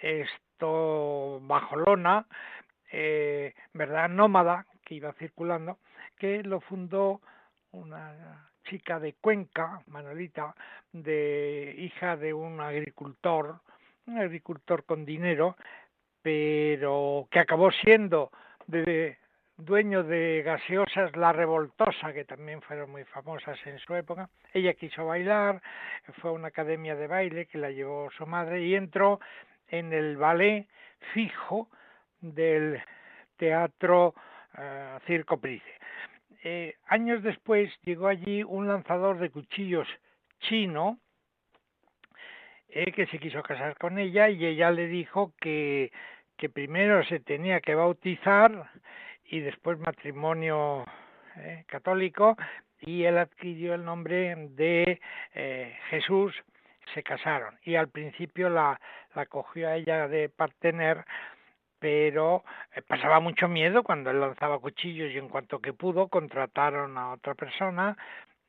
[0.00, 2.26] esto bajo lona,
[2.92, 4.08] eh, ¿verdad?
[4.08, 5.78] Nómada, que iba circulando,
[6.16, 7.20] que lo fundó
[7.72, 10.54] una chica de Cuenca, Manolita,
[10.92, 13.60] de hija de un agricultor
[14.06, 15.56] un agricultor con dinero,
[16.22, 18.30] pero que acabó siendo
[18.66, 19.18] de,
[19.56, 24.28] dueño de gaseosas La Revoltosa, que también fueron muy famosas en su época.
[24.52, 25.62] Ella quiso bailar,
[26.20, 29.20] fue a una academia de baile que la llevó su madre y entró
[29.68, 30.66] en el ballet
[31.14, 31.68] fijo
[32.20, 32.82] del
[33.36, 34.14] teatro
[34.58, 35.79] uh, Circo Price.
[36.42, 39.86] Eh, años después llegó allí un lanzador de cuchillos
[40.40, 40.98] chino
[42.72, 45.90] eh, que se quiso casar con ella y ella le dijo que,
[46.54, 48.70] primero se tenía que bautizar
[49.24, 50.86] y después matrimonio
[51.36, 52.36] eh, católico
[52.80, 55.00] y él adquirió el nombre de
[55.34, 56.34] eh, Jesús,
[56.94, 58.80] se casaron y al principio la,
[59.14, 61.04] la cogió a ella de partener
[61.80, 62.44] pero
[62.76, 67.12] eh, pasaba mucho miedo cuando él lanzaba cuchillos y en cuanto que pudo contrataron a
[67.12, 67.96] otra persona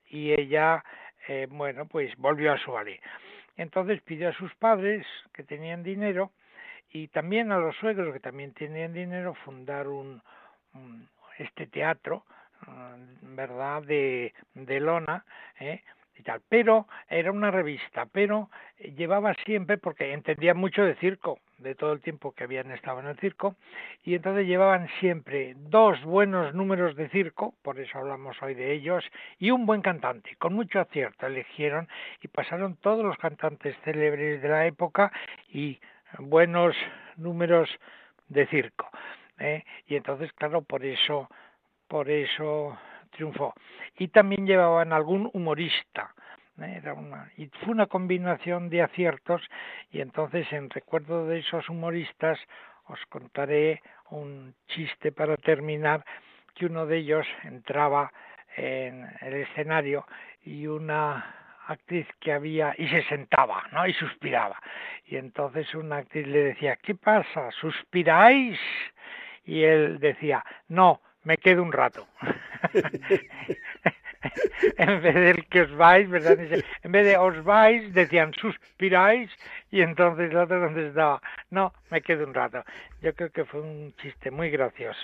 [0.10, 0.84] y ella,
[1.28, 3.02] eh, bueno, pues volvió a su ballet.
[3.58, 6.32] Entonces pidió a sus padres que tenían dinero
[6.92, 10.22] y también a los suegros que también tenían dinero fundar un,
[11.38, 12.26] este teatro,
[12.68, 15.26] mm, ¿verdad?, de, de lona,
[15.60, 15.82] ¿eh?
[16.50, 18.50] Pero era una revista, pero
[18.80, 23.08] llevaba siempre, porque entendía mucho de circo, de todo el tiempo que habían estado en
[23.08, 23.56] el circo,
[24.04, 29.04] y entonces llevaban siempre dos buenos números de circo, por eso hablamos hoy de ellos,
[29.40, 31.88] y un buen cantante, con mucho acierto eligieron
[32.22, 35.12] y pasaron todos los cantantes célebres de la época
[35.50, 35.80] y
[36.20, 36.76] buenos
[37.18, 37.70] números
[38.28, 38.90] de circo.
[39.40, 39.64] ¿eh?
[39.88, 41.30] Y entonces, claro, por eso,
[41.88, 42.78] por eso
[43.12, 43.54] triunfó.
[43.98, 46.14] Y también llevaban algún humorista,
[46.60, 46.80] ¿eh?
[46.82, 49.42] era una, y fue una combinación de aciertos
[49.92, 52.40] y entonces en recuerdo de esos humoristas
[52.88, 56.04] os contaré un chiste para terminar
[56.56, 58.12] que uno de ellos entraba
[58.58, 60.06] en el escenario
[60.44, 61.36] y una
[61.68, 63.88] actriz que había y se sentaba, ¿no?
[63.88, 64.60] y suspiraba.
[65.06, 67.52] Y entonces una actriz le decía, ¿qué pasa?
[67.52, 68.60] ¿Suspiráis?
[69.46, 72.08] Y él decía, no, me quedo un rato.
[74.78, 76.38] en vez de que os vais, ¿verdad?
[76.84, 79.30] En vez de os vais, decían suspiráis
[79.72, 82.64] y entonces el otro contestaba, no, me quedo un rato.
[83.02, 85.02] Yo creo que fue un chiste muy gracioso.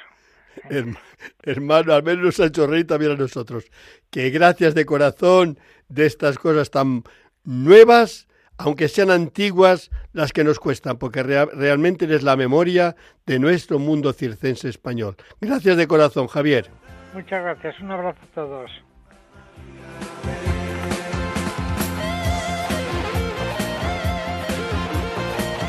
[1.44, 3.70] hermano, al menos nos ha hecho reír también a nosotros.
[4.10, 7.04] Que gracias de corazón de estas cosas tan
[7.44, 8.27] nuevas,
[8.58, 12.96] aunque sean antiguas, las que nos cuestan, porque realmente eres la memoria
[13.26, 15.16] de nuestro mundo circense español.
[15.40, 16.70] Gracias de corazón, Javier.
[17.14, 17.80] Muchas gracias.
[17.80, 18.72] Un abrazo a todos.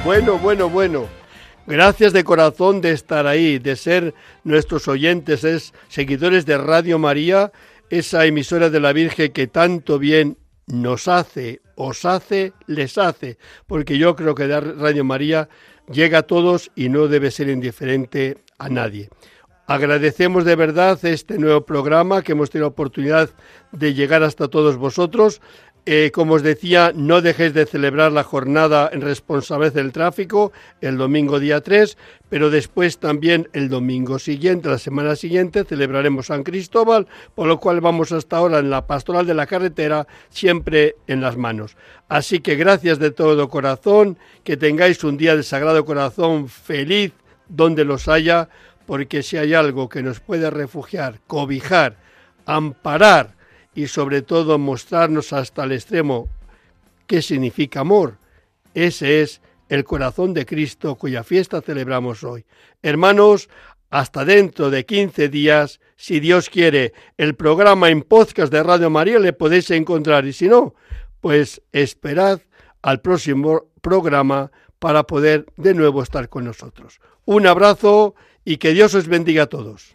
[0.05, 1.07] Bueno, bueno, bueno.
[1.66, 7.53] Gracias de corazón de estar ahí, de ser nuestros oyentes, es seguidores de Radio María,
[7.91, 13.98] esa emisora de la Virgen que tanto bien nos hace, os hace, les hace, porque
[13.98, 15.48] yo creo que Radio María
[15.90, 19.08] llega a todos y no debe ser indiferente a nadie.
[19.68, 23.30] Agradecemos de verdad este nuevo programa que hemos tenido oportunidad
[23.70, 25.40] de llegar hasta todos vosotros.
[25.91, 30.99] Eh, como os decía, no dejéis de celebrar la jornada en responsabilidad del tráfico el
[30.99, 31.97] domingo día 3,
[32.28, 37.80] pero después también el domingo siguiente, la semana siguiente, celebraremos San Cristóbal, por lo cual
[37.80, 41.74] vamos hasta ahora en la pastoral de la carretera, siempre en las manos.
[42.11, 47.14] Así que gracias de todo corazón, que tengáis un día de Sagrado Corazón feliz
[47.49, 48.51] donde los haya,
[48.84, 51.97] porque si hay algo que nos puede refugiar, cobijar,
[52.45, 53.38] amparar,
[53.78, 56.28] y sobre todo mostrarnos hasta el extremo
[57.06, 58.16] qué significa amor.
[58.74, 62.44] Ese es el corazón de Cristo cuya fiesta celebramos hoy.
[62.82, 63.48] Hermanos,
[63.88, 69.20] hasta dentro de 15 días, si Dios quiere, el programa en podcast de Radio María
[69.20, 70.74] le podéis encontrar y si no,
[71.20, 72.40] pues esperad
[72.82, 74.50] al próximo programa
[74.80, 77.00] para poder de nuevo estar con nosotros.
[77.26, 79.94] Un abrazo y que Dios os bendiga a todos.